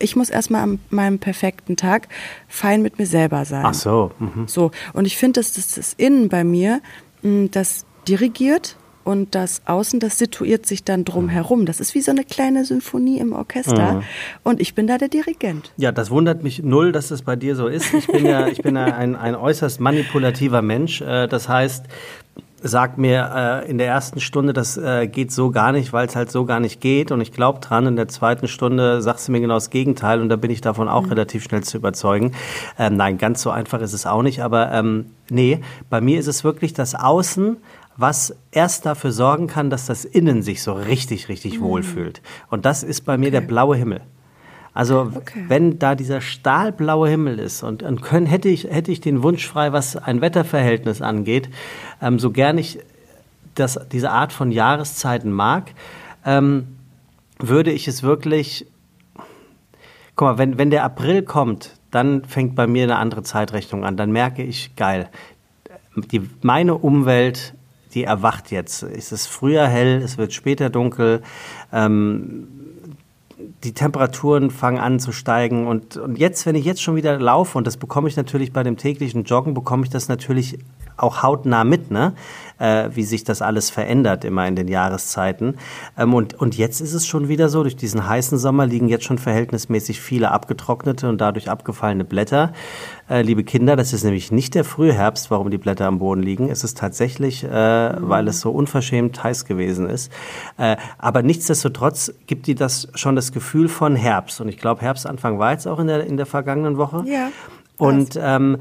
[0.00, 2.08] ich muss erstmal an meinem perfekten Tag
[2.48, 3.64] fein mit mir selber sein.
[3.66, 4.10] Ach so.
[4.18, 4.46] Mhm.
[4.46, 4.70] So.
[4.92, 6.80] Und ich finde, dass das, das Innen bei mir,
[7.22, 11.64] das dirigiert und das Außen, das situiert sich dann drum herum.
[11.64, 13.94] Das ist wie so eine kleine Symphonie im Orchester.
[13.94, 14.02] Mhm.
[14.44, 15.72] Und ich bin da der Dirigent.
[15.78, 17.92] Ja, das wundert mich null, dass es bei dir so ist.
[17.94, 21.00] Ich bin ja, ich bin ja ein, ein äußerst manipulativer Mensch.
[21.00, 21.86] Äh, Das heißt,
[22.62, 26.16] sag mir äh, in der ersten Stunde, das äh, geht so gar nicht, weil es
[26.16, 27.86] halt so gar nicht geht und ich glaube dran.
[27.86, 30.88] In der zweiten Stunde sagst du mir genau das Gegenteil und da bin ich davon
[30.88, 32.32] auch relativ schnell zu überzeugen.
[32.78, 36.26] Ähm, nein, ganz so einfach ist es auch nicht, aber ähm, nee, bei mir ist
[36.26, 37.56] es wirklich das Außen,
[37.96, 42.22] was erst dafür sorgen kann, dass das Innen sich so richtig, richtig wohlfühlt.
[42.48, 44.02] Und das ist bei mir der blaue Himmel.
[44.78, 45.44] Also Okay.
[45.48, 49.44] wenn da dieser stahlblaue Himmel ist und, und können, hätte, ich, hätte ich den Wunsch
[49.44, 51.48] frei, was ein Wetterverhältnis angeht,
[52.00, 52.78] ähm, so gern ich
[53.56, 55.72] das, diese Art von Jahreszeiten mag,
[56.24, 56.68] ähm,
[57.40, 58.66] würde ich es wirklich,
[60.14, 63.96] guck mal, wenn, wenn der April kommt, dann fängt bei mir eine andere Zeitrechnung an.
[63.96, 65.08] Dann merke ich, geil,
[65.96, 67.52] die, meine Umwelt,
[67.94, 68.84] die erwacht jetzt.
[68.84, 71.22] Es ist früher hell, es wird später dunkel.
[71.72, 72.46] Ähm,
[73.64, 77.56] die Temperaturen fangen an zu steigen und, und jetzt, wenn ich jetzt schon wieder laufe,
[77.56, 80.58] und das bekomme ich natürlich bei dem täglichen Joggen, bekomme ich das natürlich
[80.98, 82.12] auch hautnah mit, ne?
[82.58, 85.56] äh, wie sich das alles verändert immer in den Jahreszeiten.
[85.96, 89.04] Ähm, und, und jetzt ist es schon wieder so, durch diesen heißen Sommer liegen jetzt
[89.04, 92.52] schon verhältnismäßig viele abgetrocknete und dadurch abgefallene Blätter.
[93.08, 96.50] Äh, liebe Kinder, das ist nämlich nicht der Frühherbst, warum die Blätter am Boden liegen.
[96.50, 100.12] Es ist tatsächlich, äh, weil es so unverschämt heiß gewesen ist.
[100.56, 104.40] Äh, aber nichtsdestotrotz gibt die das schon das Gefühl von Herbst.
[104.40, 107.04] Und ich glaube, Herbstanfang war jetzt auch in der, in der vergangenen Woche.
[107.06, 107.28] Ja,
[107.78, 108.58] Und ähm,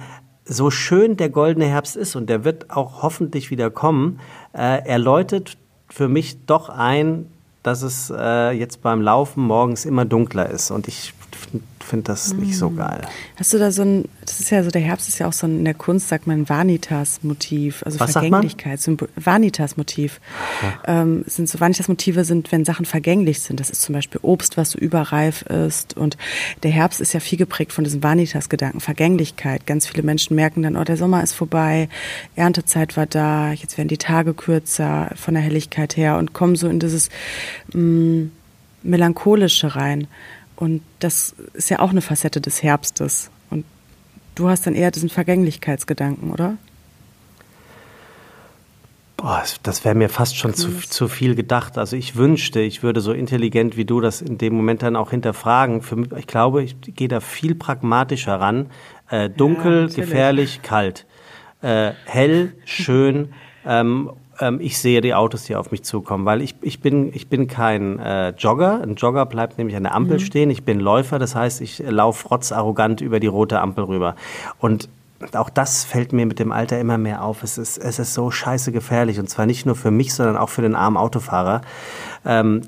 [0.47, 4.19] so schön der goldene Herbst ist, und der wird auch hoffentlich wieder kommen,
[4.53, 5.57] äh, er läutet
[5.89, 7.27] für mich doch ein,
[7.63, 10.71] dass es äh, jetzt beim Laufen morgens immer dunkler ist.
[10.71, 11.13] Und ich
[11.87, 13.01] finde das nicht so geil.
[13.37, 15.47] Hast du da so ein, das ist ja so, der Herbst ist ja auch so
[15.47, 18.11] ein, in der Kunst sagt man Vanitas-Motiv, also Was?
[18.11, 18.79] Vergänglichkeit,
[19.15, 20.19] Vanitas-Motiv.
[20.85, 23.59] Ähm, sind so Vanitas-Motive sind, wenn Sachen vergänglich sind.
[23.59, 25.95] Das ist zum Beispiel Obst, was so überreif ist.
[25.95, 26.17] Und
[26.63, 29.65] der Herbst ist ja viel geprägt von diesem Vanitas-Gedanken, Vergänglichkeit.
[29.65, 31.89] Ganz viele Menschen merken dann, oh, der Sommer ist vorbei,
[32.35, 36.67] Erntezeit war da, jetzt werden die Tage kürzer von der Helligkeit her und kommen so
[36.67, 37.09] in dieses
[37.73, 38.27] mh,
[38.83, 40.07] Melancholische rein.
[40.57, 43.29] Und das ist ja auch eine Facette des Herbstes.
[43.49, 43.63] Und
[44.35, 46.57] du hast dann eher diesen Vergänglichkeitsgedanken, oder?
[49.17, 51.77] Boah, das wäre mir fast schon zu, zu viel gedacht.
[51.77, 55.11] Also ich wünschte, ich würde so intelligent wie du das in dem Moment dann auch
[55.11, 55.81] hinterfragen.
[55.81, 58.67] Für mich, ich glaube, ich gehe da viel pragmatischer ran.
[59.09, 59.95] Äh, dunkel, natürlich.
[59.95, 61.05] gefährlich, kalt.
[61.61, 63.29] Äh, hell, schön.
[63.65, 67.27] Ähm, ähm, ich sehe die Autos, die auf mich zukommen, weil ich, ich, bin, ich
[67.27, 68.81] bin kein äh, Jogger.
[68.81, 70.49] Ein Jogger bleibt nämlich an der Ampel stehen.
[70.49, 74.15] Ich bin Läufer, das heißt, ich laufe rotzarrogant über die rote Ampel rüber.
[74.59, 74.89] Und
[75.33, 77.43] auch das fällt mir mit dem Alter immer mehr auf.
[77.43, 79.19] Es ist, es ist so scheiße gefährlich.
[79.19, 81.61] Und zwar nicht nur für mich, sondern auch für den armen Autofahrer,
[82.25, 82.61] ähm,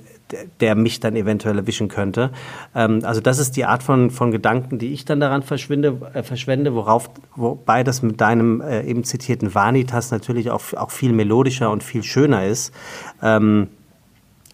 [0.59, 2.32] der, mich dann eventuell erwischen könnte.
[2.75, 6.23] Ähm, also das ist die Art von, von Gedanken, die ich dann daran verschwinde, äh,
[6.23, 11.71] verschwende, worauf, wobei das mit deinem äh, eben zitierten Vanitas natürlich auch, auch viel melodischer
[11.71, 12.73] und viel schöner ist.
[13.21, 13.67] Ähm,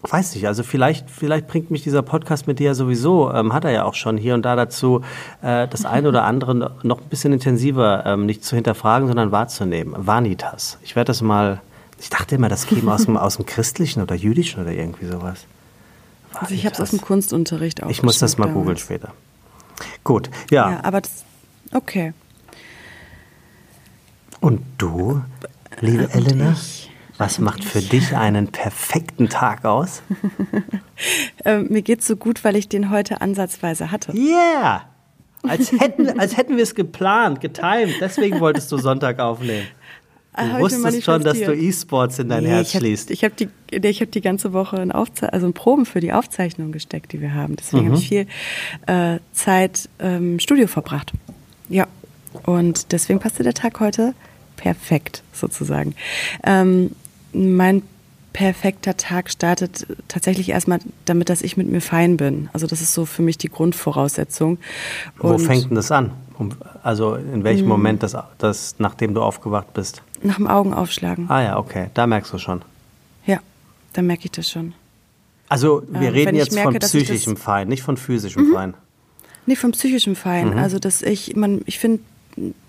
[0.02, 3.64] Weiß nicht, also vielleicht, vielleicht bringt mich dieser Podcast mit dir ja sowieso, ähm, hat
[3.64, 5.00] er ja auch schon hier und da dazu,
[5.42, 9.94] äh, das eine oder andere noch ein bisschen intensiver ähm, nicht zu hinterfragen, sondern wahrzunehmen.
[9.96, 10.78] Vanitas.
[10.84, 11.60] Ich werde das mal,
[11.98, 15.46] ich dachte immer, das käme aus dem, aus dem Christlichen oder Jüdischen oder irgendwie sowas.
[16.34, 17.90] Also ich habe es aus dem Kunstunterricht auch.
[17.90, 19.12] Ich muss das mal googeln später.
[20.04, 20.70] Gut, ja.
[20.72, 21.24] Ja, aber das,
[21.72, 22.12] okay.
[24.40, 25.22] Und du,
[25.80, 26.90] liebe Und Elena, ich.
[27.18, 30.02] was macht für dich einen perfekten Tag aus?
[31.44, 34.12] Ähm, mir geht's so gut, weil ich den heute ansatzweise hatte.
[34.16, 34.86] Yeah!
[35.42, 37.96] Als hätten, als hätten wir es geplant, getimed.
[38.00, 39.66] Deswegen wolltest du Sonntag aufnehmen.
[40.36, 41.54] Ah, Du mir wusstest schon, dass du.
[41.54, 43.10] E-Sports in dein Nee, Herz ich hab, schließt.
[43.10, 46.12] Ich habe die, ich hab die ganze Woche in, Aufze also in Proben für die
[46.12, 47.56] Aufzeichnung gesteckt, die wir haben.
[47.56, 47.90] Deswegen Mhm.
[47.92, 48.26] habe ich viel
[48.86, 51.12] äh, Zeit ähm, im Studio verbracht.
[51.68, 51.86] Ja.
[52.44, 54.14] Und deswegen passte der Tag heute
[54.56, 55.94] perfekt, sozusagen.
[56.44, 56.90] Ähm,
[57.32, 57.82] mein
[58.36, 62.50] perfekter Tag startet tatsächlich erstmal damit, dass ich mit mir fein bin.
[62.52, 64.58] Also das ist so für mich die Grundvoraussetzung.
[65.16, 66.10] Wo Und fängt denn das an?
[66.82, 70.02] Also in welchem Moment, das, das, nachdem du aufgewacht bist?
[70.22, 71.30] Nach dem Augen aufschlagen.
[71.30, 72.60] Ah ja, okay, da merkst du schon.
[73.24, 73.38] Ja,
[73.94, 74.74] dann merke ich das schon.
[75.48, 77.36] Also wir Ähm, reden jetzt merke, von psychischem Mhm.
[77.38, 78.74] Fein, nicht von physischem Fein.
[79.46, 80.50] Nee, vom psychischen Fein.
[80.50, 80.58] Mhm.
[80.58, 82.00] Also, dass ich, man, ich finde,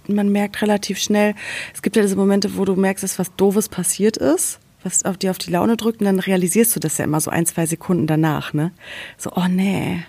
[0.07, 1.35] man merkt relativ schnell,
[1.73, 5.17] es gibt ja diese Momente, wo du merkst, dass was Doofes passiert ist, was auf
[5.17, 7.65] dir auf die Laune drückt und dann realisierst du das ja immer so ein, zwei
[7.65, 8.71] Sekunden danach, ne?
[9.17, 10.03] So, oh nee.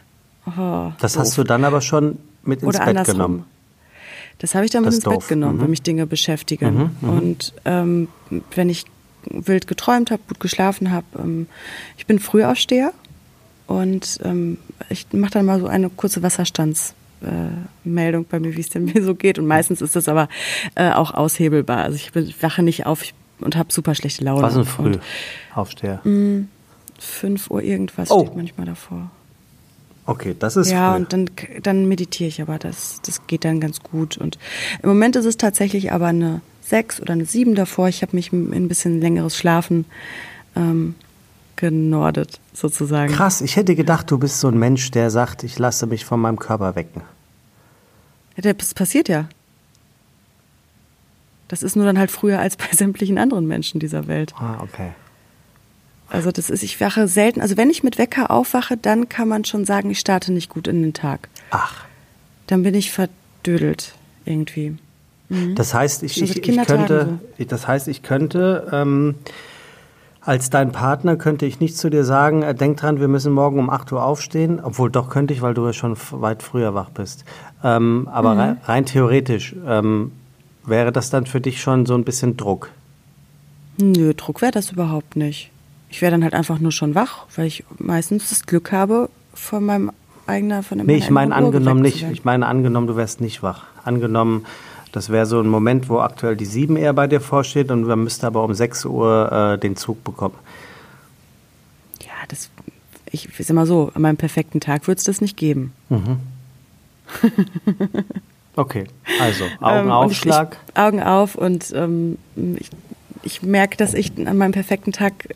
[0.47, 1.23] Oh, das doof.
[1.23, 3.15] hast du dann aber schon mit ins Oder Bett andersrum.
[3.17, 3.45] genommen.
[4.39, 5.19] Das habe ich dann mit ins doof.
[5.21, 5.63] Bett genommen, Mhm.
[5.63, 6.91] wenn mich Dinge beschäftigen.
[7.03, 8.09] Und ähm,
[8.55, 8.85] wenn ich
[9.31, 11.47] wild geträumt habe, gut geschlafen habe, ähm,
[11.97, 12.93] ich bin Frühaufsteher
[13.67, 14.59] und ähm,
[14.91, 16.95] ich mache dann mal so eine kurze Wasserstandsmeldung
[17.85, 19.39] äh, Meldung bei mir, wie es denn mir so geht.
[19.41, 20.29] Und meistens ist das aber
[20.77, 21.79] äh, auch aushebelbar.
[21.79, 24.43] Also ich wache nicht auf ich, und habe super schlechte Laune.
[24.43, 24.85] Was denn früh?
[24.95, 25.01] Und
[25.55, 26.01] Aufsteher.
[26.99, 28.25] 5 Uhr irgendwas Oh.
[28.25, 29.11] steht manchmal davor.
[30.07, 30.97] Okay, das ist Ja, früh.
[31.01, 31.31] und dann,
[31.63, 34.17] dann meditiere ich, aber das, das geht dann ganz gut.
[34.17, 34.39] Und
[34.83, 37.89] im Moment ist es tatsächlich aber eine 6 oder eine 7 davor.
[37.89, 39.85] Ich habe mich in ein bisschen längeres Schlafen
[40.57, 40.95] ähm,
[41.57, 43.13] genordet, sozusagen.
[43.13, 46.21] Krass, ich hätte gedacht, du bist so ein Mensch, der sagt, ich lasse mich von
[46.21, 47.03] meinem Körper wecken.
[48.43, 49.29] Ja, Das passiert ja.
[51.49, 54.35] Das ist nur dann halt früher als bei sämtlichen anderen Menschen dieser Welt.
[54.39, 54.91] Ah, okay.
[56.11, 59.45] Also das ist, ich wache selten, also wenn ich mit Wecker aufwache, dann kann man
[59.45, 61.29] schon sagen, ich starte nicht gut in den Tag.
[61.51, 61.85] Ach,
[62.47, 63.95] Dann bin ich verdödelt
[64.25, 64.79] irgendwie.
[65.55, 69.17] das heißt, ich, Schon ich, ich könnte, ich, das heißt, ich könnte, ähm,
[70.23, 73.59] als dein Partner könnte ich nicht zu dir sagen, äh, denk dran, wir müssen morgen
[73.59, 76.89] um 8 Uhr aufstehen, obwohl doch könnte ich, weil du ja schon weit früher wach
[76.91, 77.25] bist.
[77.63, 78.41] Ähm, aber Mhm.
[78.41, 80.13] rein, rein theoretisch, ähm,
[80.69, 82.71] wäre das dann für dich schon so ein bisschen Druck?
[83.79, 85.51] Nö, Druck wäre das überhaupt nicht.
[85.91, 89.65] Ich wäre dann halt einfach nur schon wach, weil ich meistens das Glück habe, von
[89.65, 89.93] meinem
[90.27, 92.03] eigenen, von Nee, meiner ich meine angenommen nicht.
[92.11, 93.65] Ich meine angenommen, du wärst nicht wach.
[93.85, 94.45] Angenommen,
[94.93, 98.05] das wäre so ein Moment, wo aktuell die 7 eher bei dir vorsteht und man
[98.05, 100.35] müsste aber um 6 Uhr äh, den Zug bekommen.
[102.03, 102.51] Ja, das,
[103.11, 105.73] ich sag mal so, an meinem perfekten Tag würde es das nicht geben.
[108.59, 108.87] Okay,
[109.21, 110.57] also Ähm, Augenaufschlag.
[110.61, 112.19] Ich, ich, Augen auf und ähm,
[112.59, 112.71] ich,
[113.23, 115.29] ich merke, dass ich an meinem perfekten Tag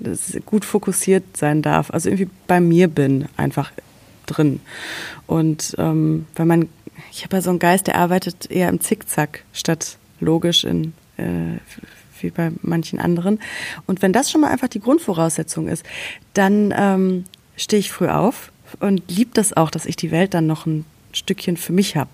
[0.00, 1.92] äh, gut fokussiert sein darf.
[1.92, 3.70] Also irgendwie bei mir bin, einfach
[4.26, 4.60] drin.
[5.28, 6.68] Und ähm, weil man,
[7.12, 11.58] ich habe ja so einen Geist, der arbeitet eher im Zickzack statt logisch in äh,
[12.20, 13.38] wie bei manchen anderen.
[13.86, 15.84] Und wenn das schon mal einfach die Grundvoraussetzung ist,
[16.34, 17.24] dann ähm,
[17.56, 20.84] stehe ich früh auf und liebe das auch, dass ich die Welt dann noch ein
[21.12, 22.10] Stückchen für mich habe,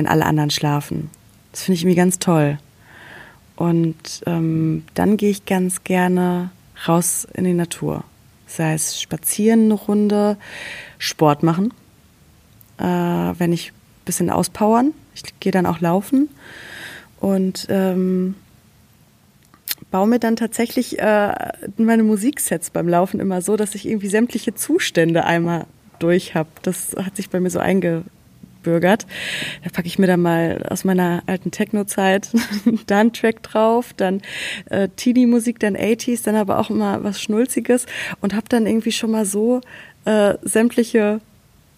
[0.00, 1.10] wenn alle anderen schlafen.
[1.52, 2.58] Das finde ich irgendwie ganz toll.
[3.54, 6.50] Und ähm, dann gehe ich ganz gerne
[6.88, 8.02] raus in die Natur.
[8.46, 10.38] Sei es spazieren eine Runde,
[10.96, 11.74] Sport machen,
[12.78, 14.94] äh, wenn ich ein bisschen auspowern.
[15.14, 16.30] Ich gehe dann auch laufen
[17.20, 18.36] und ähm,
[19.90, 21.34] baue mir dann tatsächlich äh,
[21.76, 25.66] meine Musiksets beim Laufen immer so, dass ich irgendwie sämtliche Zustände einmal
[25.98, 26.48] durch habe.
[26.62, 27.58] Das hat sich bei mir so
[28.60, 29.06] eingebürgert.
[29.64, 32.30] Da packe ich mir dann mal aus meiner alten Techno-Zeit
[32.86, 34.22] da einen Track drauf, dann
[34.66, 37.86] äh, Teenie-Musik, dann 80s, dann aber auch immer was Schnulziges
[38.20, 39.60] und habe dann irgendwie schon mal so
[40.04, 41.20] äh, sämtliche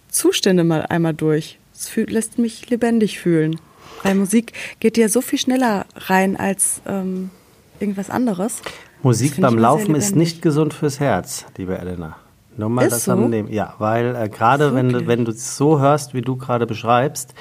[0.09, 1.59] Zustände mal einmal durch.
[1.75, 3.59] Es lässt mich lebendig fühlen.
[4.03, 7.31] Weil Musik geht ja so viel schneller rein als ähm,
[7.79, 8.61] irgendwas anderes.
[9.03, 12.17] Musik beim Laufen ist nicht gesund fürs Herz, liebe Elena.
[12.57, 13.13] Nur mal Ist das so?
[13.13, 13.51] am Nehmen.
[13.53, 15.09] Ja, weil äh, gerade wenn, du- Wirklich?
[15.09, 17.35] wenn du es so hörst, wie du gerade beschreibst,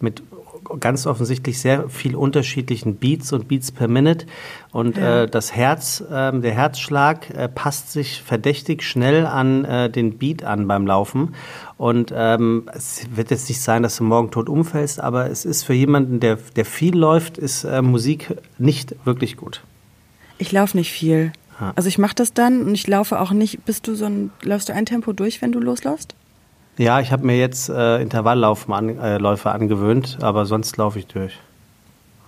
[0.00, 0.22] mit
[0.80, 4.26] ganz offensichtlich sehr viel unterschiedlichen Beats und Beats per Minute
[4.72, 10.18] und äh, das Herz, ähm, der Herzschlag äh, passt sich verdächtig schnell an äh, den
[10.18, 11.36] Beat an beim Laufen
[11.76, 15.62] und ähm, es wird jetzt nicht sein, dass du morgen tot umfällst, aber es ist
[15.62, 19.62] für jemanden, der, der viel läuft, ist äh, Musik nicht wirklich gut.
[20.38, 21.30] Ich laufe nicht viel.
[21.74, 23.64] Also ich mache das dann und ich laufe auch nicht.
[23.64, 26.14] Bist du so ein, läufst du ein Tempo durch, wenn du losläufst?
[26.78, 31.32] Ja, ich habe mir jetzt äh, Intervallläufe an, äh, angewöhnt, aber sonst laufe ich durch.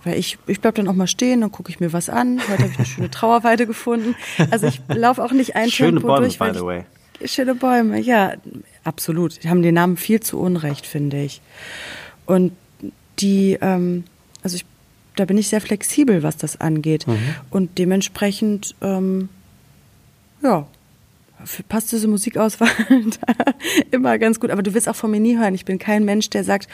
[0.03, 2.39] Weil ich, ich bleib dann auch mal stehen, dann gucke ich mir was an.
[2.49, 4.15] Heute habe ich eine schöne Trauerweide gefunden.
[4.49, 6.39] Also ich laufe auch nicht ein Schöne Tempo Bäume, durch.
[6.39, 6.85] by weil the ich, way.
[7.25, 8.33] Schöne Bäume, ja,
[8.83, 9.43] absolut.
[9.43, 11.41] Die haben den Namen viel zu Unrecht, finde ich.
[12.25, 12.53] Und
[13.19, 14.05] die, ähm,
[14.41, 14.65] also ich,
[15.19, 17.07] da bin ich sehr flexibel, was das angeht.
[17.07, 17.17] Mhm.
[17.49, 19.29] Und dementsprechend, ähm,
[20.41, 20.65] ja,
[21.67, 23.53] passt diese Musikauswahl da
[23.91, 24.51] immer ganz gut.
[24.51, 25.55] Aber du wirst auch von mir nie hören.
[25.55, 26.67] Ich bin kein Mensch, der sagt,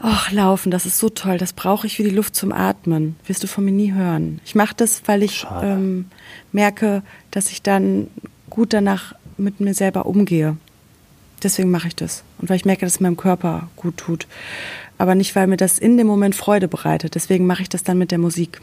[0.00, 3.16] ach, laufen, das ist so toll, das brauche ich wie die Luft zum Atmen.
[3.26, 4.40] Wirst du von mir nie hören.
[4.44, 6.06] Ich mache das, weil ich ähm,
[6.52, 8.08] merke, dass ich dann
[8.50, 10.56] gut danach mit mir selber umgehe.
[11.42, 12.24] Deswegen mache ich das.
[12.38, 14.26] Und weil ich merke, dass es meinem Körper gut tut.
[14.98, 17.14] Aber nicht, weil mir das in dem Moment Freude bereitet.
[17.14, 18.60] Deswegen mache ich das dann mit der Musik.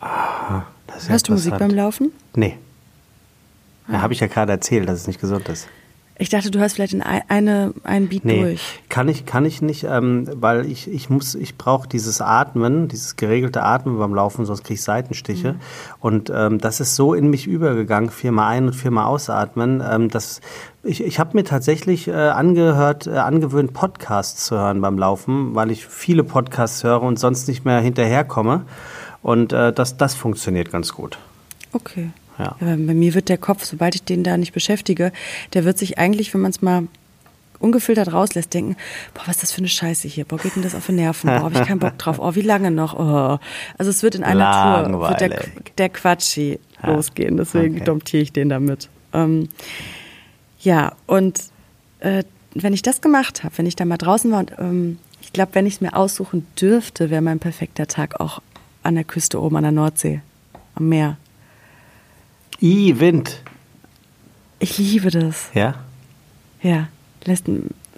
[0.00, 2.12] Das ist Hörst du Musik beim Laufen?
[2.34, 2.56] Nee.
[3.86, 5.68] Da habe ich ja gerade erzählt, dass es nicht gesund ist.
[6.16, 8.80] Ich dachte, du hast vielleicht in ein, eine, einen Beat Nee, durch.
[8.88, 13.16] kann ich, kann ich nicht, ähm, weil ich, ich muss, ich brauche dieses Atmen, dieses
[13.16, 15.56] geregelte Atmen beim Laufen, sonst kriege ich Seitenstiche.
[15.98, 19.82] Und ähm, das ist so in mich übergegangen, viermal ein und viermal ausatmen.
[19.84, 20.40] Ähm, dass
[20.84, 25.72] ich ich habe mir tatsächlich äh, angehört, äh, angewöhnt, Podcasts zu hören beim Laufen, weil
[25.72, 28.66] ich viele Podcasts höre und sonst nicht mehr hinterherkomme.
[29.20, 31.18] Und äh, das, das funktioniert ganz gut.
[31.72, 32.10] Okay.
[32.38, 32.56] Ja.
[32.60, 35.12] bei mir wird der Kopf, sobald ich den da nicht beschäftige,
[35.52, 36.88] der wird sich eigentlich, wenn man es mal
[37.60, 38.76] ungefiltert rauslässt, denken,
[39.14, 41.28] boah, was ist das für eine Scheiße hier, boah, geht mir das auf die Nerven,
[41.30, 43.38] boah, habe ich keinen Bock drauf, oh, wie lange noch, oh.
[43.78, 44.50] Also es wird in einer
[44.84, 45.76] Tour, wird der, Langweilig.
[45.78, 46.90] der Quatschi Ja.
[46.94, 47.84] losgehen, deswegen Okay.
[47.84, 48.88] domptiere ich den damit.
[49.12, 49.48] Ähm,
[50.60, 51.38] ja, und
[52.00, 52.24] äh,
[52.54, 55.54] wenn ich das gemacht habe, wenn ich da mal draußen war und ähm, ich glaube,
[55.54, 58.42] wenn ich es mir aussuchen dürfte, wäre mein perfekter Tag auch
[58.82, 60.20] an der Küste oben an der Nordsee,
[60.74, 61.16] am Meer.
[62.60, 63.42] I, Wind.
[64.58, 65.50] Ich liebe das.
[65.54, 65.74] Ja?
[66.62, 66.88] Ja,
[67.24, 67.46] lässt,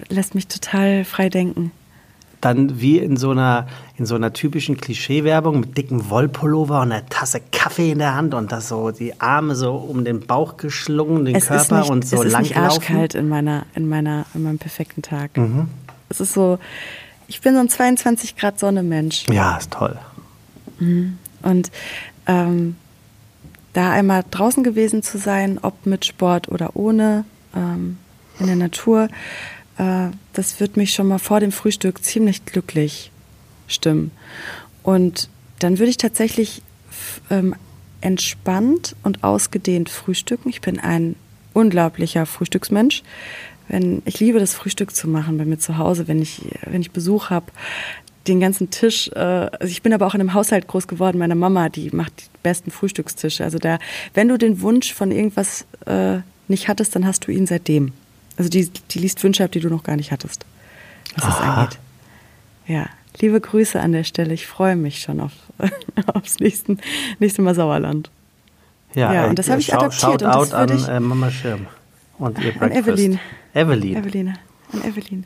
[0.08, 1.72] lässt mich total frei denken.
[2.40, 7.06] dann wie in so einer, in so einer typischen Klischeewerbung mit dicken Wollpullover und einer
[7.08, 11.24] Tasse Kaffee in der Hand und das so die Arme so um den Bauch geschlungen,
[11.24, 14.26] den es Körper nicht, und so es ist lang nicht arschkalt in meiner, in meiner,
[14.34, 15.36] in meinem perfekten Tag.
[15.36, 15.68] Mhm.
[16.08, 16.58] Es ist so,
[17.26, 19.24] ich bin so ein 22 Grad Sonne Mensch.
[19.30, 19.98] Ja, ist toll.
[21.42, 21.70] Und
[22.26, 22.76] ähm,
[23.76, 27.24] da einmal draußen gewesen zu sein, ob mit Sport oder ohne,
[27.54, 27.98] ähm,
[28.38, 29.08] in der Natur,
[29.76, 33.10] äh, das wird mich schon mal vor dem Frühstück ziemlich glücklich
[33.68, 34.12] stimmen.
[34.82, 36.62] Und dann würde ich tatsächlich
[37.30, 37.54] ähm,
[38.00, 40.48] entspannt und ausgedehnt frühstücken.
[40.48, 41.16] Ich bin ein
[41.52, 43.02] unglaublicher Frühstücksmensch.
[43.68, 46.92] Wenn, ich liebe das Frühstück zu machen bei mir zu Hause, wenn ich, wenn ich
[46.92, 47.46] Besuch habe,
[48.28, 49.08] den ganzen Tisch.
[49.14, 51.18] Äh, also ich bin aber auch in einem Haushalt groß geworden.
[51.18, 53.44] Meine Mama, die macht die besten Frühstückstische.
[53.44, 53.78] Also da,
[54.14, 56.18] wenn du den Wunsch von irgendwas äh,
[56.48, 57.92] nicht hattest, dann hast du ihn seitdem.
[58.36, 60.44] Also die, die liest Wünsche ab, die du noch gar nicht hattest,
[61.14, 61.62] was das Aha.
[61.62, 61.78] angeht.
[62.66, 62.86] Ja,
[63.20, 64.34] liebe Grüße an der Stelle.
[64.34, 65.32] Ich freue mich schon auf,
[66.06, 66.78] aufs nächsten,
[67.18, 68.10] nächste Mal Sauerland.
[68.94, 71.30] Ja, äh, und das habe ich schau- adaptiert und Shout das out an äh, Mama
[71.30, 71.66] Schirm
[72.18, 72.88] und ihr An Breakfast.
[72.88, 73.18] Evelyn.
[73.54, 73.96] Evelyn.
[73.96, 74.34] Eveline,
[74.72, 75.24] an Evelyn.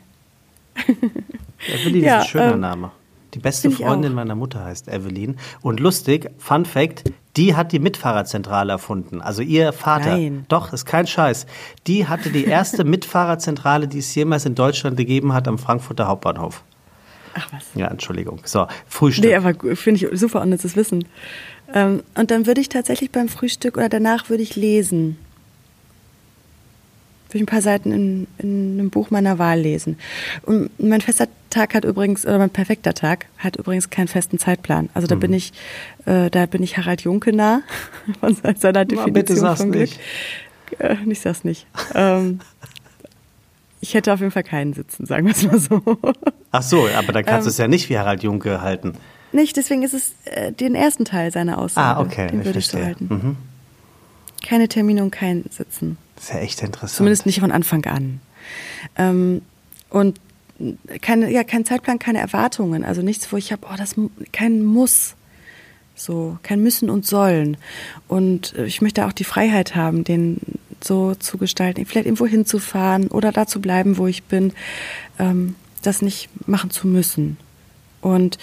[1.67, 2.91] Evelyn Ja, ist ein schöner ähm, Name.
[3.33, 5.37] Die beste Freundin meiner Mutter heißt Evelyn.
[5.61, 7.03] Und lustig, Fun Fact,
[7.37, 9.21] die hat die Mitfahrerzentrale erfunden.
[9.21, 10.17] Also ihr Vater.
[10.17, 10.45] Nein.
[10.49, 11.45] Doch, ist kein Scheiß.
[11.87, 16.63] Die hatte die erste Mitfahrerzentrale, die es jemals in Deutschland gegeben hat, am Frankfurter Hauptbahnhof.
[17.33, 17.63] Ach was.
[17.75, 18.41] Ja, Entschuldigung.
[18.43, 19.25] So, Frühstück.
[19.25, 21.05] Nee, aber finde ich super unnützes Wissen.
[21.73, 25.17] Ähm, und dann würde ich tatsächlich beim Frühstück oder danach würde ich lesen.
[27.31, 29.97] Würde ich ein paar Seiten in, in einem Buch meiner Wahl lesen.
[30.43, 34.89] Und mein fester Tag hat übrigens, oder mein perfekter Tag hat übrigens keinen festen Zeitplan.
[34.93, 35.53] Also da bin ich,
[36.05, 37.61] äh, da bin ich Harald Junke nah
[38.19, 39.81] von seiner Definition bitte sag's von Glück.
[39.81, 39.99] nicht.
[40.79, 41.67] Äh, ich sag's nicht.
[41.95, 42.39] ähm,
[43.79, 45.81] ich hätte auf jeden Fall keinen sitzen, sagen wir es mal so.
[46.51, 48.93] Ach so, aber dann kannst du Ähm, es ja nicht wie Harald Junke halten.
[49.31, 51.97] Nicht, deswegen ist es äh, den ersten Teil seiner Aussage.
[51.97, 52.85] Ah, okay, Den ich würde ich so verstehe.
[52.85, 53.07] halten.
[53.09, 53.37] Mhm.
[54.45, 55.97] Keine Termine und kein Sitzen.
[56.21, 56.97] Das ist ja echt interessant.
[56.97, 58.21] Zumindest nicht von Anfang an.
[58.95, 59.41] Ähm,
[59.89, 60.19] und
[61.01, 62.83] keine, ja, kein Zeitplan, keine Erwartungen.
[62.83, 63.95] Also nichts, wo ich habe, oh, das
[64.31, 65.15] kein Muss.
[65.95, 67.57] So, kein Müssen und Sollen.
[68.07, 70.37] Und äh, ich möchte auch die Freiheit haben, den
[70.79, 74.53] so zu gestalten, vielleicht irgendwo hinzufahren oder da zu bleiben, wo ich bin,
[75.17, 77.37] ähm, das nicht machen zu müssen.
[77.99, 78.37] Und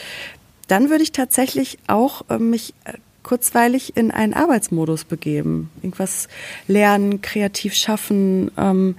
[0.66, 2.94] dann würde ich tatsächlich auch äh, mich äh,
[3.28, 5.70] kurzweilig in einen Arbeitsmodus begeben.
[5.82, 6.28] Irgendwas
[6.66, 8.50] lernen, kreativ schaffen.
[8.56, 8.96] Ähm,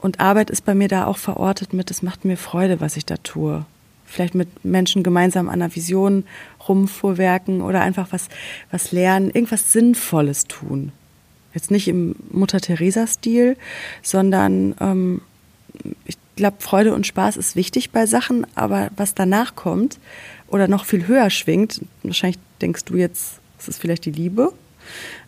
[0.00, 3.06] und Arbeit ist bei mir da auch verortet mit, es macht mir Freude, was ich
[3.06, 3.64] da tue.
[4.06, 6.24] Vielleicht mit Menschen gemeinsam an einer Vision
[6.68, 8.28] rumfuhrwerken oder einfach was,
[8.72, 10.90] was lernen, irgendwas Sinnvolles tun.
[11.54, 13.56] Jetzt nicht im Mutter-Theresa-Stil,
[14.02, 15.20] sondern ähm,
[16.06, 20.00] ich glaube, Freude und Spaß ist wichtig bei Sachen, aber was danach kommt
[20.48, 24.52] oder noch viel höher schwingt, wahrscheinlich denkst du jetzt, es ist vielleicht die Liebe,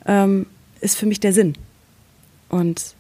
[0.07, 0.47] ähm,
[0.81, 1.55] ist für mich der Sinn.
[2.49, 2.95] Und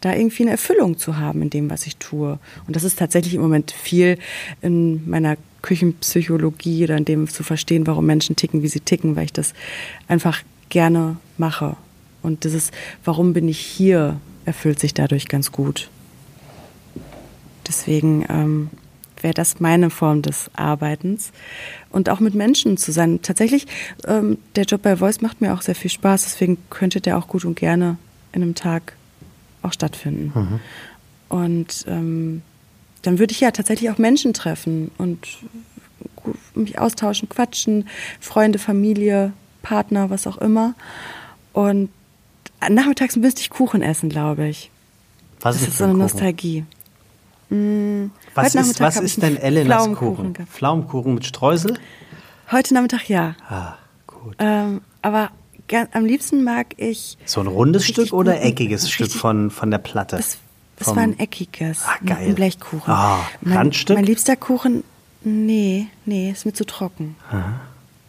[0.00, 2.38] da irgendwie eine Erfüllung zu haben in dem, was ich tue.
[2.66, 4.18] Und das ist tatsächlich im Moment viel
[4.60, 9.24] in meiner Küchenpsychologie oder in dem zu verstehen, warum Menschen ticken, wie sie ticken, weil
[9.24, 9.54] ich das
[10.08, 11.76] einfach gerne mache.
[12.22, 12.70] Und dieses,
[13.04, 15.88] warum bin ich hier, erfüllt sich dadurch ganz gut.
[17.66, 18.70] Deswegen ähm,
[19.24, 21.32] wäre das meine Form des Arbeitens.
[21.90, 23.20] Und auch mit Menschen zu sein.
[23.22, 23.66] Tatsächlich,
[24.06, 27.26] ähm, der Job bei Voice macht mir auch sehr viel Spaß, deswegen könnte der auch
[27.26, 27.96] gut und gerne
[28.32, 28.92] in einem Tag
[29.62, 30.60] auch stattfinden.
[31.28, 32.42] Und ähm,
[33.02, 35.26] dann würde ich ja tatsächlich auch Menschen treffen und
[36.54, 37.88] mich austauschen, quatschen,
[38.20, 40.74] Freunde, Familie, Partner, was auch immer.
[41.52, 41.88] Und
[42.68, 44.70] nachmittags müsste ich Kuchen essen, glaube ich.
[45.40, 46.02] Was Das ist ist so eine ein Kuchen?
[46.02, 46.64] Nostalgie.
[47.50, 50.32] Mm, Was ist, was ist denn Elenas Kuchen?
[50.32, 50.50] gehabt.
[50.52, 51.78] Pflaumenkuchen mit Streusel?
[52.50, 53.34] Heute Nachmittag ja.
[53.48, 53.74] Ah,
[54.06, 54.34] gut.
[54.38, 55.30] Ähm, aber
[55.68, 57.16] gern, am liebsten mag ich.
[57.24, 60.16] So ein rundes Stück oder guten- eckiges Stück von, von der Platte?
[60.16, 60.38] Es,
[60.78, 62.28] es war ein eckiges, Ah, ein- geil.
[62.28, 62.92] ein Blechkuchen.
[62.92, 63.96] Ah, mein, Randstück?
[63.96, 64.82] mein liebster Kuchen,
[65.22, 67.16] nee, nee, ist mir zu trocken.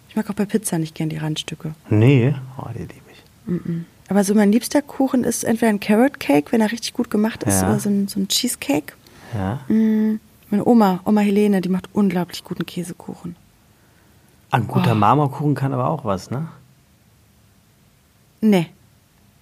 [0.09, 1.75] Ich mag auch bei Pizza nicht gern die Randstücke.
[1.89, 3.61] Nee, oh, die liebe ich.
[4.09, 7.43] Aber so mein liebster Kuchen ist entweder ein Carrot Cake, wenn er richtig gut gemacht
[7.43, 7.69] ist, Ja.
[7.69, 8.93] oder so ein, so ein Cheesecake.
[9.35, 9.59] Ja.
[9.67, 10.19] Mm,
[10.49, 13.35] Meine Oma, Oma Helene, die macht unglaublich guten Käsekuchen.
[14.51, 14.95] Ein guter Oh.
[14.95, 16.47] Marmorkuchen kann aber auch was, ne?
[18.41, 18.67] Nee,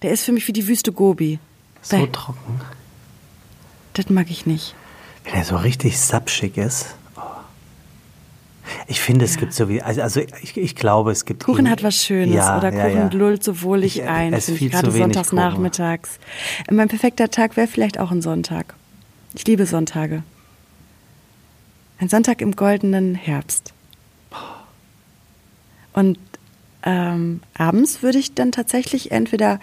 [0.02, 1.38] der ist für mich wie die Wüste Gobi.
[1.82, 2.60] So Bäh, trocken.
[3.92, 4.74] das mag ich nicht.
[5.24, 6.94] Wenn er so richtig sapschig ist.
[7.16, 7.20] Oh.
[8.86, 11.44] Ich finde, es gibt so wie, also, also ich, ich glaube, es gibt.
[11.44, 13.18] Kuchen ihn- hat was Schönes Ja, oder ja, Kuchen ja.
[13.18, 16.18] lullt so wohlig Ich, äh, ein, finde viel gerade sonntags nachmittags.
[16.70, 18.74] Mein perfekter Tag wäre vielleicht auch ein Sonntag.
[19.36, 20.22] Ich liebe Sonntage.
[21.98, 23.74] Ein Sonntag im goldenen Herbst.
[25.92, 26.18] Und
[26.84, 29.58] ähm, abends würde ich dann tatsächlich entweder,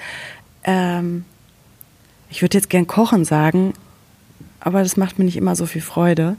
[0.65, 1.23] ähm,
[2.29, 3.73] ich würde jetzt gern kochen sagen,
[4.59, 6.35] aber das macht mir nicht immer so viel Freude.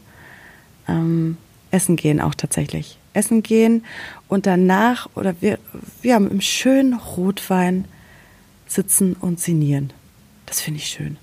[0.86, 1.38] Ähm,
[1.70, 2.98] essen gehen auch tatsächlich.
[3.14, 3.84] Essen gehen
[4.28, 5.58] und danach oder wir,
[6.02, 7.86] wir haben im schönen Rotwein
[8.66, 9.92] sitzen und sinnieren.
[10.44, 11.16] Das finde ich schön.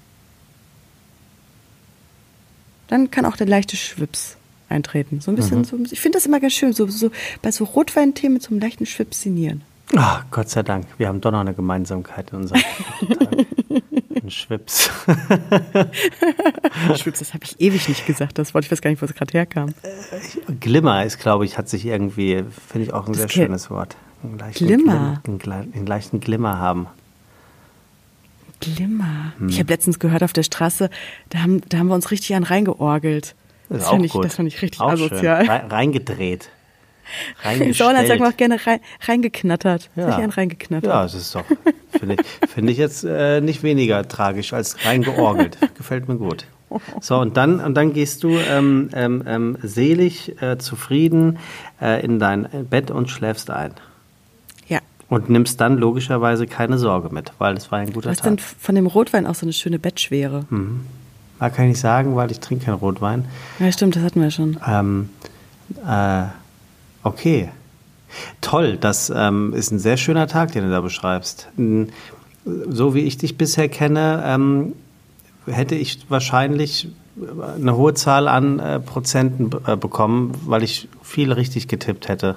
[2.89, 4.35] Dann kann auch der leichte Schwips
[4.67, 5.21] eintreten.
[5.21, 7.09] So ein bisschen, so, ich finde das immer ganz schön, so, so
[7.41, 9.61] bei so Rotweinthemen mit so einem leichten Schwips sinnieren.
[9.95, 10.85] Ah, Gott sei Dank.
[10.99, 13.45] Wir haben doch noch eine Gemeinsamkeit in unserem Tag.
[14.23, 14.91] Ein Schwips.
[16.97, 19.13] Schwips, das habe ich ewig nicht gesagt, das Wort, ich weiß gar nicht, wo es
[19.13, 19.73] gerade herkam.
[20.59, 23.95] Glimmer ist, glaube ich, hat sich irgendwie, finde ich auch ein Das sehr schönes Wort.
[24.23, 25.21] Einen Glimmer.
[25.23, 26.87] Glim- einen, gle- einen leichten Glimmer haben.
[28.59, 29.33] Glimmer.
[29.37, 29.49] Hm.
[29.49, 30.89] Ich habe letztens gehört auf der Straße,
[31.29, 33.35] da haben, da haben wir uns richtig an reingeorgelt.
[33.69, 35.41] Das, Das, ich, das fand ich richtig auch asozial.
[35.41, 35.49] Schön.
[35.49, 36.49] Rein, reingedreht.
[37.59, 39.89] In Sauerland sagen wir auch gerne rein, reingeknattert.
[39.95, 40.07] Ja.
[40.09, 40.89] An reingeknattert.
[40.89, 41.45] Ja, das ist doch,
[41.97, 45.57] finde ich, finde ich jetzt äh, nicht weniger tragisch als reingeorgelt.
[45.77, 46.45] Gefällt mir gut.
[47.01, 51.39] So, und dann, und dann gehst du ähm, ähm, ähm, selig, äh, zufrieden
[51.81, 53.73] äh, in dein Bett und schläfst ein.
[55.09, 58.45] Und nimmst dann logischerweise keine Sorge mit, weil es war ein guter dann Tag.
[58.59, 60.45] von dem Rotwein auch so eine schöne Bettschwere.
[60.49, 60.81] Hm.
[61.39, 63.25] Da kann ich nicht sagen, weil ich trinke keinen Rotwein.
[63.59, 64.57] Ja, stimmt, das hatten wir schon.
[64.67, 65.09] Ähm,
[65.87, 66.23] äh,
[67.03, 67.49] okay.
[68.41, 71.47] Toll, das ähm, ist ein sehr schöner Tag, den du da beschreibst.
[72.67, 74.73] So wie ich dich bisher kenne, ähm,
[75.45, 76.89] hätte ich wahrscheinlich
[77.55, 82.35] eine hohe Zahl an äh, Prozenten äh, bekommen, weil ich viel richtig getippt hätte.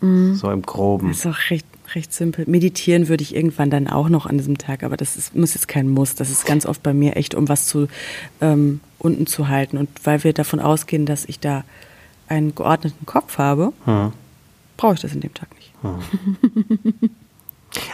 [0.00, 1.08] So im Groben.
[1.08, 2.44] Das ist auch recht, recht simpel.
[2.46, 5.66] Meditieren würde ich irgendwann dann auch noch an diesem Tag, aber das ist, muss jetzt
[5.68, 6.14] kein Muss.
[6.14, 7.88] Das ist ganz oft bei mir echt, um was zu
[8.40, 9.78] ähm, unten zu halten.
[9.78, 11.64] Und weil wir davon ausgehen, dass ich da
[12.28, 14.12] einen geordneten Kopf habe, Hm.
[14.76, 15.72] brauche ich das in dem Tag nicht.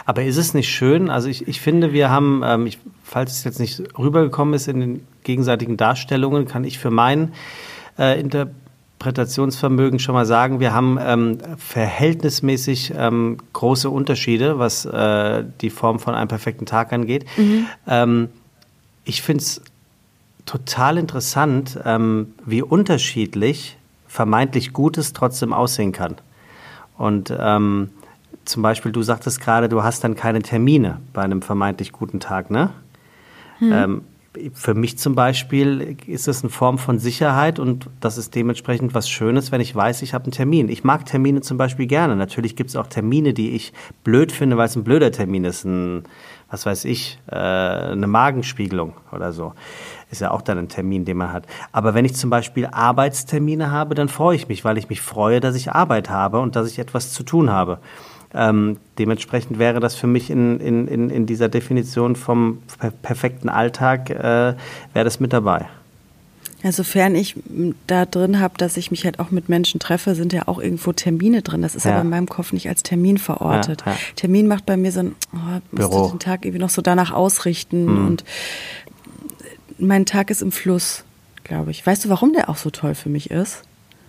[0.05, 1.09] Aber ist es nicht schön?
[1.09, 4.79] Also ich, ich finde, wir haben, ähm, ich, falls es jetzt nicht rübergekommen ist in
[4.79, 7.33] den gegenseitigen Darstellungen, kann ich für mein
[7.97, 8.19] äh,
[9.01, 15.97] Interpretationsvermögen schon mal sagen, wir haben ähm, verhältnismäßig ähm, große Unterschiede, was äh, die Form
[15.99, 17.25] von einem perfekten Tag angeht.
[17.87, 18.29] Ähm,
[19.03, 19.61] ich finde es
[20.45, 23.75] total interessant, ähm, wie unterschiedlich
[24.07, 26.17] vermeintlich Gutes trotzdem aussehen kann.
[26.95, 27.89] Und ähm,
[28.45, 32.51] zum Beispiel, du sagtest gerade, du hast dann keine Termine bei einem vermeintlich guten Tag,
[32.51, 32.69] ne?
[33.73, 34.01] Ähm,
[34.53, 39.09] für mich zum Beispiel ist das eine Form von Sicherheit und das ist dementsprechend was
[39.09, 40.69] Schönes, wenn ich weiß, ich habe einen Termin.
[40.69, 42.15] Ich mag Termine zum Beispiel gerne.
[42.15, 43.73] Natürlich gibt es auch Termine, die ich
[44.05, 45.65] blöd finde, weil es ein blöder Termin ist.
[45.65, 46.03] Ein,
[46.49, 49.53] was weiß ich, äh, eine Magenspiegelung oder so.
[50.11, 51.45] Ist ja auch dann ein Termin, den man hat.
[51.73, 55.41] Aber wenn ich zum Beispiel Arbeitstermine habe, dann freue ich mich, weil ich mich freue,
[55.41, 57.79] dass ich Arbeit habe und dass ich etwas zu tun habe.
[58.33, 63.49] Ähm, dementsprechend wäre das für mich in, in, in, in dieser Definition vom per perfekten
[63.49, 64.13] Alltag, äh,
[64.93, 65.67] wäre das mit dabei.
[66.63, 70.13] Ja, sofern ich m, da drin habe, dass ich mich halt auch mit Menschen treffe,
[70.15, 71.61] sind ja auch irgendwo Termine drin.
[71.63, 71.93] Das ist Ja.
[71.93, 73.81] aber in meinem Kopf nicht als Termin verortet.
[73.85, 73.97] Ja, ja.
[74.15, 76.09] Termin macht bei mir so ein, oh, Büro.
[76.09, 78.23] den Tag irgendwie noch so danach ausrichten und
[79.79, 81.03] mein Tag ist im Fluss,
[81.43, 81.85] glaube ich.
[81.85, 83.63] Weißt du, warum der auch so toll für mich ist?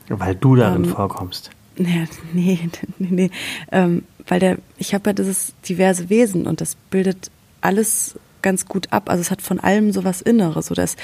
[0.08, 1.50] Weil du darin Ähm, vorkommst.
[1.78, 2.58] Nee, nee,
[2.98, 3.30] nee, nee.
[3.70, 8.92] Ähm, weil der, ich habe ja dieses diverse Wesen und das bildet alles ganz gut
[8.92, 9.08] ab.
[9.08, 10.96] Also es hat von allem so was Inneres, so dass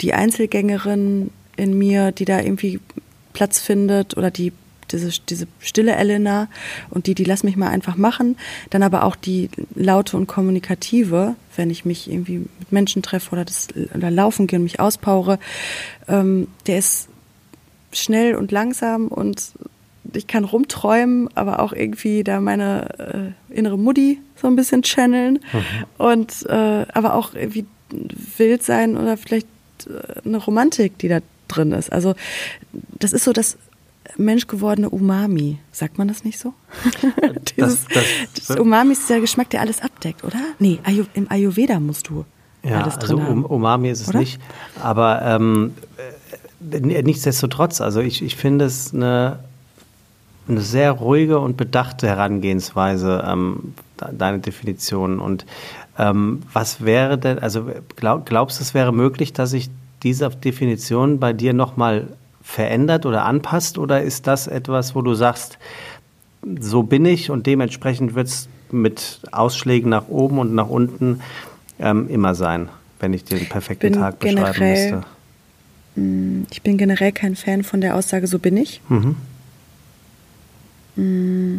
[0.00, 2.80] die Einzelgängerin in mir, die da irgendwie
[3.32, 4.52] Platz findet oder die
[4.90, 6.48] diese, diese stille Elena
[6.90, 8.36] und die, die lass mich mal einfach machen.
[8.70, 13.44] Dann aber auch die laute und kommunikative, wenn ich mich irgendwie mit Menschen treffe oder,
[13.44, 15.38] das, oder laufen gehe und mich auspowere.
[16.06, 17.08] Ähm, der ist
[17.92, 19.52] schnell und langsam und
[20.16, 25.40] ich kann rumträumen, aber auch irgendwie da meine äh, innere Mutti so ein bisschen channeln
[25.52, 25.84] mhm.
[25.98, 27.66] und äh, aber auch irgendwie
[28.36, 29.46] wild sein oder vielleicht
[29.86, 31.92] äh, eine Romantik, die da drin ist.
[31.92, 32.14] Also
[32.72, 33.56] das ist so das
[34.16, 35.58] menschgewordene Umami.
[35.72, 36.54] Sagt man das nicht so?
[37.56, 38.04] Dieses, das,
[38.34, 40.38] das, das Umami ist der Geschmack, der alles abdeckt, oder?
[40.58, 40.78] Nee,
[41.14, 42.24] im Ayurveda musst du
[42.62, 43.44] ja, alles drin also haben.
[43.44, 44.20] Umami ist es oder?
[44.20, 44.40] nicht.
[44.80, 45.74] Aber ähm,
[46.70, 49.38] äh, nichtsdestotrotz, also ich, ich finde es eine,
[50.48, 55.18] eine sehr ruhige und bedachte Herangehensweise, ähm, deine Definition.
[55.18, 55.46] Und
[55.98, 59.70] ähm, was wäre denn, also glaub, glaubst du, es wäre möglich, dass ich
[60.02, 62.08] diese Definition bei dir nochmal
[62.42, 63.78] verändert oder anpasst?
[63.78, 65.58] Oder ist das etwas, wo du sagst,
[66.60, 71.20] so bin ich und dementsprechend wird es mit Ausschlägen nach oben und nach unten
[71.78, 72.68] ähm, immer sein,
[73.00, 75.02] wenn ich den perfekten Tag beschreiben müsste?
[75.96, 78.82] Mm, ich bin generell kein Fan von der Aussage, so bin ich.
[78.88, 79.16] Mhm.
[80.96, 81.58] Mm,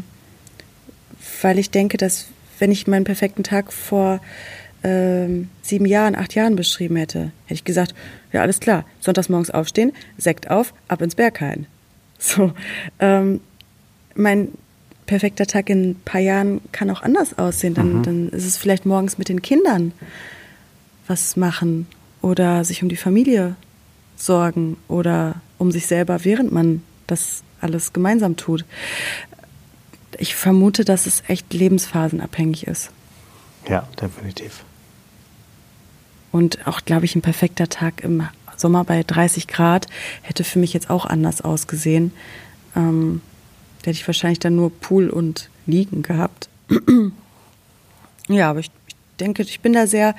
[1.41, 2.27] weil ich denke, dass
[2.59, 4.21] wenn ich meinen perfekten Tag vor
[4.83, 7.95] ähm, sieben Jahren, acht Jahren beschrieben hätte, hätte ich gesagt,
[8.31, 11.67] ja alles klar, sonntags morgens aufstehen, Sekt auf, ab ins Berghain.
[12.17, 12.53] So,
[12.99, 13.41] ähm,
[14.15, 14.47] mein
[15.05, 17.73] perfekter Tag in ein paar Jahren kann auch anders aussehen.
[17.73, 18.03] Dann, mhm.
[18.03, 19.91] dann ist es vielleicht morgens mit den Kindern
[21.07, 21.87] was machen
[22.21, 23.55] oder sich um die Familie
[24.15, 28.65] sorgen oder um sich selber, während man das alles gemeinsam tut
[30.19, 32.91] ich vermute, dass es echt lebensphasenabhängig ist.
[33.67, 34.63] Ja, definitiv.
[36.31, 38.27] Und auch, glaube ich, ein perfekter Tag im
[38.57, 39.87] Sommer bei 30 Grad
[40.21, 42.11] hätte für mich jetzt auch anders ausgesehen.
[42.75, 43.21] Ähm,
[43.81, 46.49] da hätte ich wahrscheinlich dann nur Pool und Liegen gehabt.
[48.27, 50.15] ja, aber ich, ich denke, ich bin da sehr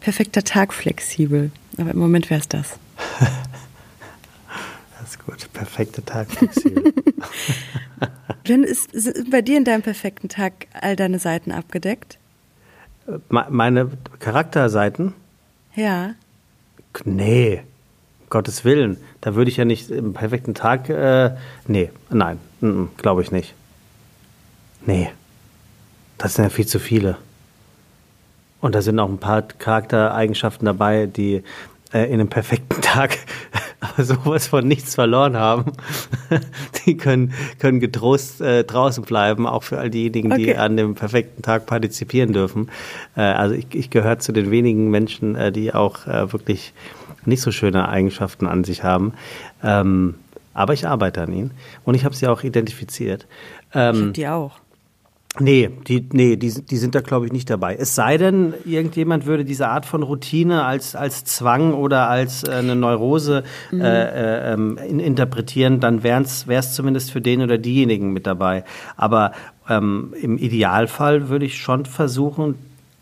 [0.00, 1.50] perfekter Tag flexibel.
[1.78, 2.78] Aber im Moment wäre es das.
[5.30, 5.52] gut.
[5.52, 6.28] Perfekter Tag.
[8.44, 12.18] Dann ist, ist bei dir in deinem perfekten Tag all deine Seiten abgedeckt?
[13.28, 15.14] Meine Charakterseiten?
[15.74, 16.14] Ja.
[17.04, 17.62] Nee,
[18.22, 18.98] um Gottes Willen.
[19.20, 20.88] Da würde ich ja nicht im perfekten Tag.
[20.88, 22.38] Äh, nee, nein,
[22.96, 23.54] glaube ich nicht.
[24.86, 25.10] Nee.
[26.18, 27.16] Das sind ja viel zu viele.
[28.60, 31.42] Und da sind auch ein paar Charaktereigenschaften dabei, die
[31.92, 33.18] äh, in einem perfekten Tag
[33.80, 35.72] aber sowas von nichts verloren haben.
[36.86, 40.44] Die können, können getrost äh, draußen bleiben, auch für all diejenigen, okay.
[40.44, 42.70] die an dem perfekten Tag partizipieren dürfen.
[43.16, 46.72] Äh, also ich, ich gehöre zu den wenigen Menschen, äh, die auch äh, wirklich
[47.24, 49.14] nicht so schöne Eigenschaften an sich haben.
[49.62, 50.14] Ähm,
[50.54, 51.50] aber ich arbeite an ihnen
[51.84, 53.26] und ich habe sie auch identifiziert.
[53.74, 54.58] Ähm, ich die auch.
[55.38, 57.76] Nee, die, nee, die, die sind da, glaube ich, nicht dabei.
[57.76, 62.50] Es sei denn, irgendjemand würde diese Art von Routine als, als Zwang oder als äh,
[62.50, 63.80] eine Neurose mhm.
[63.80, 68.64] äh, äh, ähm, interpretieren, dann wäre es zumindest für den oder diejenigen mit dabei.
[68.96, 69.30] Aber
[69.68, 72.56] ähm, im Idealfall würde ich schon versuchen,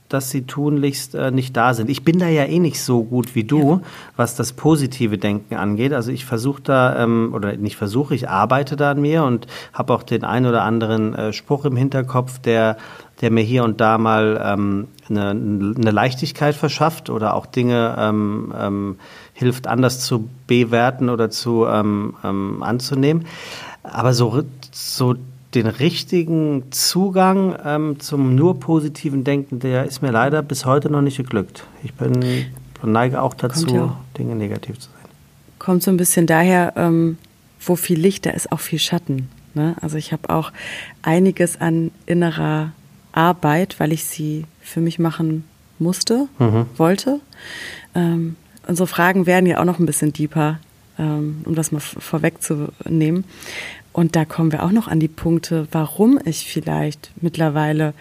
[0.08, 1.90] dass sie tunlichst äh, nicht da sind.
[1.90, 3.80] Ich bin da ja eh nicht so gut wie du,
[4.16, 5.92] was das positive Denken angeht.
[5.92, 9.92] Also ich versuche da, ähm, oder nicht versuche, ich arbeite da an mir und habe
[9.92, 12.76] auch den ein oder anderen äh, Spruch im Hinterkopf, der,
[13.20, 18.54] der mir hier und da mal ähm, eine, eine Leichtigkeit verschafft oder auch Dinge ähm,
[18.58, 18.96] ähm,
[19.32, 23.26] hilft, anders zu bewerten oder zu ähm, ähm, anzunehmen.
[23.82, 24.42] Aber so,
[24.72, 25.14] so
[25.54, 31.00] den richtigen Zugang ähm, zum nur positiven Denken, der ist mir leider bis heute noch
[31.00, 31.64] nicht geglückt.
[31.82, 32.46] Ich bin
[32.82, 33.96] neige auch dazu, ja auch.
[34.18, 35.10] Dinge negativ zu sehen.
[35.58, 37.18] Kommt so ein bisschen daher, ähm,
[37.60, 39.28] wo viel Licht, da ist auch viel Schatten.
[39.54, 39.74] Ne?
[39.80, 40.52] Also ich habe auch
[41.02, 42.72] einiges an innerer
[43.12, 45.44] Arbeit, weil ich sie für mich machen
[45.78, 46.66] musste, mhm.
[46.76, 47.20] wollte.
[47.94, 48.36] Ähm,
[48.66, 50.58] unsere Fragen werden ja auch noch ein bisschen deeper,
[50.98, 53.24] ähm, um das mal vorwegzunehmen.
[53.98, 57.94] Und da kommen wir auch noch an die Punkte, warum ich vielleicht mittlerweile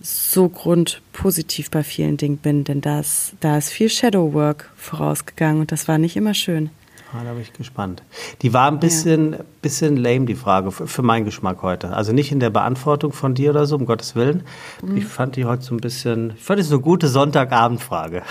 [0.00, 2.64] so grundpositiv bei vielen Dingen bin.
[2.64, 6.70] Denn das, da ist viel Shadow Work vorausgegangen und das war nicht immer schön.
[7.16, 8.02] Ah, da bin ich gespannt.
[8.42, 9.38] Die war ein bisschen, ja.
[9.62, 11.94] bisschen lame, die Frage, für, für, meinen Geschmack heute.
[11.94, 14.42] Also nicht in der Beantwortung von dir oder so, um Gottes Willen.
[14.82, 14.98] Mhm.
[14.98, 18.22] Ich fand die heute so ein bisschen, ich fand es eine gute Sonntagabendfrage.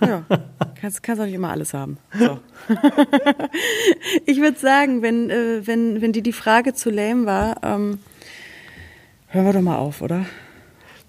[0.00, 0.22] Ja,
[0.80, 1.98] kannst, kannst auch nicht immer alles haben.
[2.18, 2.38] So.
[4.26, 7.98] ich würde sagen, wenn, äh, wenn, wenn dir die Frage zu lame war, ähm,
[9.28, 10.24] hören wir doch mal auf, oder?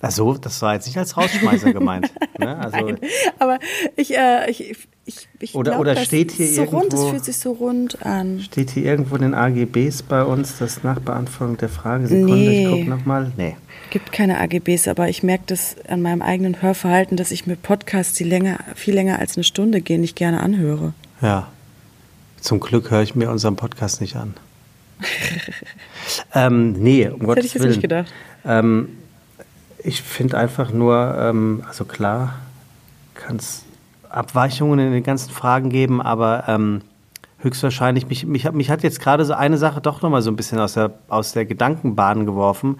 [0.02, 2.12] Ach so, das war jetzt nicht als Rausschmeißer gemeint.
[2.38, 2.58] Ne?
[2.58, 2.98] Also, Nein,
[3.40, 3.60] aber
[3.96, 4.76] ich, äh, ich,
[5.06, 8.06] ich, ich Oder- glaub, oder steht hier so rund, es irgendwo- fühlt sich so rund
[8.06, 8.42] an.
[8.42, 12.08] Steht hier irgendwo in den AGBs bei uns das Nachbeantwortung der Frage?
[12.08, 12.64] Sekunde, Nee.
[12.66, 13.32] ich gucke nochmal.
[13.38, 13.56] Nee.
[13.90, 18.14] gibt keine AGBs, aber ich merke das an meinem eigenen Hörverhalten, dass ich mir Podcasts,
[18.16, 20.94] die länger, viel länger als eine Stunde gehen, nicht gerne anhöre.
[21.22, 21.48] Ja.
[22.42, 24.34] Zum Glück höre ich mir unseren Podcast nicht an.
[26.34, 27.70] ähm, nee, um Das Gottes hätte ich jetzt Willen.
[27.72, 28.14] nicht gedacht.
[28.46, 28.90] Ähm,
[29.86, 32.36] ich finde einfach nur, ähm, also klar,
[33.14, 33.64] kann es
[34.10, 36.82] Abweichungen in den ganzen Fragen geben, aber ähm,
[37.40, 40.36] höchstwahrscheinlich, mich, mich, hat- mich hat jetzt gerade so eine Sache doch nochmal so ein
[40.36, 42.78] bisschen aus der, aus der Gedankenbahn geworfen.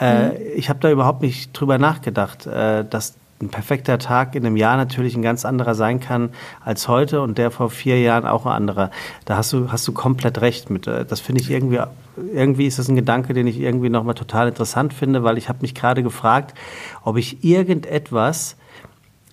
[0.00, 3.14] Äh, Ich habe da überhaupt nicht drüber nachgedacht, äh, dass
[3.44, 6.30] ein perfekter Tag in einem Jahr natürlich ein ganz anderer sein kann
[6.64, 8.90] als heute und der vor vier Jahren auch ein anderer.
[9.24, 10.86] Da hast du, hast du komplett recht mit.
[10.86, 11.80] Äh, Das finde ich irgendwie,
[12.16, 15.60] irgendwie ist das ein Gedanke, den ich irgendwie nochmal total interessant finde, weil ich habe
[15.62, 16.56] mich gerade gefragt,
[17.02, 18.56] ob ich irgendetwas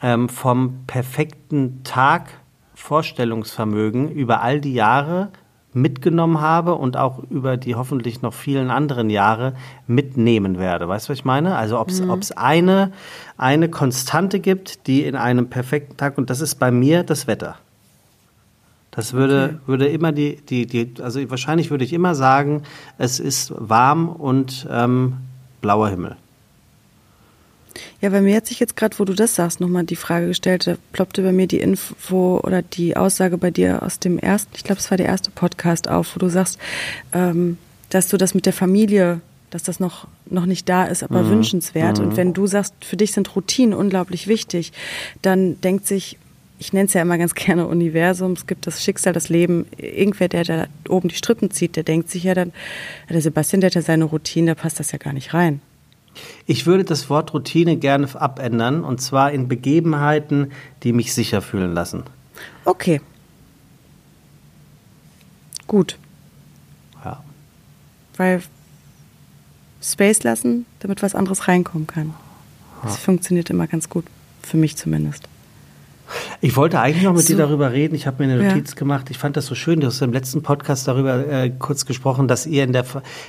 [0.01, 2.29] ähm, vom perfekten Tag
[2.75, 5.29] Vorstellungsvermögen über all die Jahre
[5.73, 9.53] mitgenommen habe und auch über die hoffentlich noch vielen anderen Jahre
[9.87, 10.87] mitnehmen werde.
[10.87, 11.55] Weißt du, was ich meine?
[11.55, 12.91] Also ob es eine,
[13.37, 17.57] eine Konstante gibt, die in einem perfekten Tag, und das ist bei mir das Wetter.
[18.91, 22.63] Das würde, würde immer die, die, die, also wahrscheinlich würde ich immer sagen,
[22.97, 25.17] es ist warm und ähm,
[25.61, 26.17] blauer Himmel.
[28.01, 30.67] Ja, bei mir hat sich jetzt gerade, wo du das sagst, nochmal die Frage gestellt,
[30.67, 34.63] da ploppte bei mir die Info oder die Aussage bei dir aus dem ersten, ich
[34.63, 36.57] glaube, es war der erste Podcast auf, wo du sagst,
[37.13, 37.57] ähm,
[37.89, 41.99] dass du das mit der Familie, dass das noch, noch nicht da ist, aber wünschenswert.
[41.99, 44.71] Und wenn du sagst, für dich sind Routinen unglaublich wichtig,
[45.21, 46.17] dann denkt sich,
[46.57, 50.29] ich nenne es ja immer ganz gerne Universum, es gibt das Schicksal, das Leben, irgendwer,
[50.29, 52.53] der da oben die Strippen zieht, der denkt sich ja dann,
[53.09, 55.59] der Sebastian, der hat ja seine Routine, da passt das ja gar nicht rein.
[56.45, 60.51] Ich würde das Wort Routine gerne abändern und zwar in Begebenheiten,
[60.83, 62.03] die mich sicher fühlen lassen.
[62.65, 63.01] Okay.
[65.67, 65.97] Gut,
[67.05, 67.23] Ja.
[68.17, 68.41] weil
[69.81, 72.13] Space lassen, damit was anderes reinkommen kann.
[72.83, 74.05] Das funktioniert immer ganz gut,
[74.41, 75.23] für mich zumindest.
[76.41, 77.33] Ich wollte eigentlich noch mit So.
[77.33, 77.95] dir darüber reden.
[77.95, 78.49] Ich habe mir eine Ja.
[78.53, 79.09] Notiz gemacht.
[79.09, 79.79] Ich fand das so schön.
[79.79, 82.85] Du hast im letzten Podcast darüber äh, kurz gesprochen, dass ihr in der,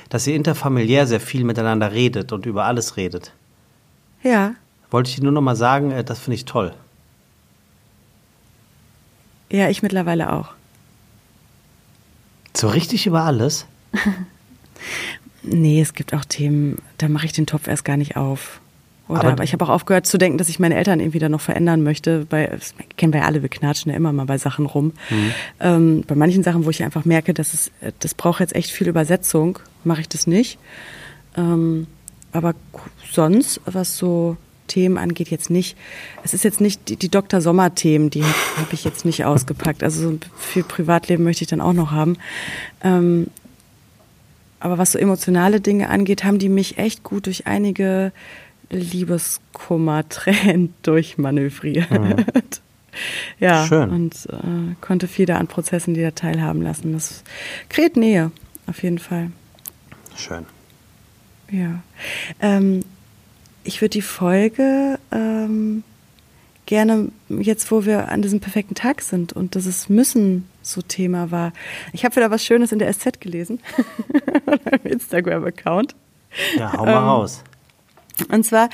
[0.09, 3.31] dass ihr interfamiliär sehr viel miteinander redet und über alles redet.
[4.23, 4.53] Ja,
[4.91, 6.73] Wollte ich dir nur noch mal sagen, äh, das finde ich toll.
[9.49, 10.49] ja, ich mittlerweile auch.
[12.55, 13.65] So richtig über alles?
[15.45, 18.61] Nee, es gibt auch Themen, da mache ich den Topf erst gar nicht auf.
[19.09, 21.27] Oder, Aber- aber, ich habe auch aufgehört zu denken, dass ich meine Eltern irgendwie da
[21.27, 22.25] noch verändern möchte.
[22.29, 24.93] Bei, das kennen wir ja alle, wir knatschen ja immer mal bei Sachen rum.
[25.59, 28.87] Ähm, bei manchen Sachen, wo ich einfach merke, dass es, das braucht jetzt echt viel
[28.87, 30.57] Übersetzung, mache ich das nicht.
[31.35, 31.87] Ähm,
[32.31, 32.55] aber
[33.11, 34.37] sonst, was so
[34.67, 35.77] Themen angeht, jetzt nicht.
[36.23, 37.41] Es ist jetzt nicht die, die Dr.
[37.41, 39.83] Sommer-Themen, die habe hab ich jetzt nicht ausgepackt.
[39.83, 42.15] Also so viel Privatleben möchte ich dann auch noch haben.
[42.81, 43.27] Ähm,
[44.61, 48.13] aber was so emotionale Dinge angeht, haben die mich echt gut durch einige
[48.79, 51.87] Liebeskummer-Tränen durchmanövriert.
[53.39, 53.89] Ja, Schön.
[53.89, 56.93] und äh, konnte viel da an Prozessen, die da teilhaben lassen.
[56.93, 57.23] Das
[57.69, 58.31] kreiert Nähe,
[58.67, 59.31] auf jeden Fall.
[60.15, 60.45] Schön.
[61.49, 61.81] Ja.
[62.39, 62.81] Ähm,
[63.63, 65.83] ich würde die Folge ähm,
[66.65, 71.31] gerne, jetzt wo wir an diesem perfekten Tag sind und dass es Müssen so Thema
[71.31, 71.51] war.
[71.93, 73.59] Ich habe wieder was Schönes in der SZ gelesen,
[74.45, 75.95] beim Instagram-Account.
[76.57, 77.43] Ja, hau mal Ähm, raus.
[78.29, 78.69] Und zwar,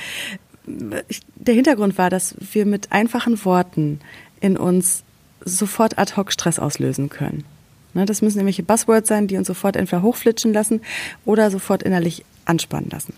[0.66, 4.00] der Hintergrund war, dass wir mit einfachen Worten
[4.40, 5.02] in uns
[5.44, 7.44] sofort ad hoc Stress auslösen können.
[7.92, 10.80] Ne, das müssen irgendwelche Buzzwords sein, die uns sofort entweder hochflitschen lassen
[11.24, 13.14] oder sofort innerlich anspannen lassen.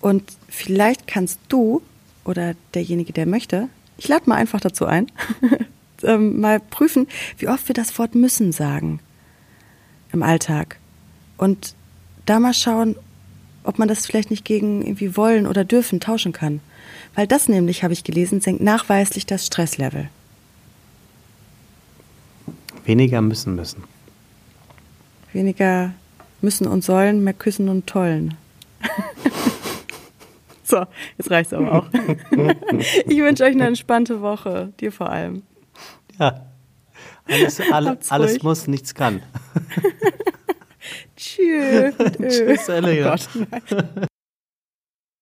[0.00, 1.82] Und vielleicht kannst du
[2.24, 5.06] oder derjenige, der möchte, ich lade mal einfach dazu ein,
[6.02, 7.08] ähm, mal prüfen,
[7.38, 9.00] wie oft wir das Wort müssen sagen
[10.12, 10.78] im Alltag.
[11.38, 11.74] Und
[12.26, 12.96] da mal schauen,
[13.64, 16.60] ob man das vielleicht nicht gegen irgendwie wollen oder dürfen tauschen kann.
[17.14, 20.08] Weil das nämlich, habe ich gelesen, senkt nachweislich das Stresslevel.
[22.84, 23.84] Weniger müssen müssen.
[25.32, 25.92] Weniger
[26.40, 28.36] müssen und sollen, mehr küssen und tollen.
[30.64, 30.86] so,
[31.18, 31.86] jetzt reicht's aber auch.
[33.06, 35.42] ich wünsche euch eine entspannte Woche, dir vor allem.
[36.18, 36.46] Ja.
[37.28, 39.22] Alles, alle, alles muss, nichts kann.
[41.20, 41.94] Tschüss.
[42.18, 43.14] Tschüss, Elena.
[43.14, 44.06] Oh Gott, nein.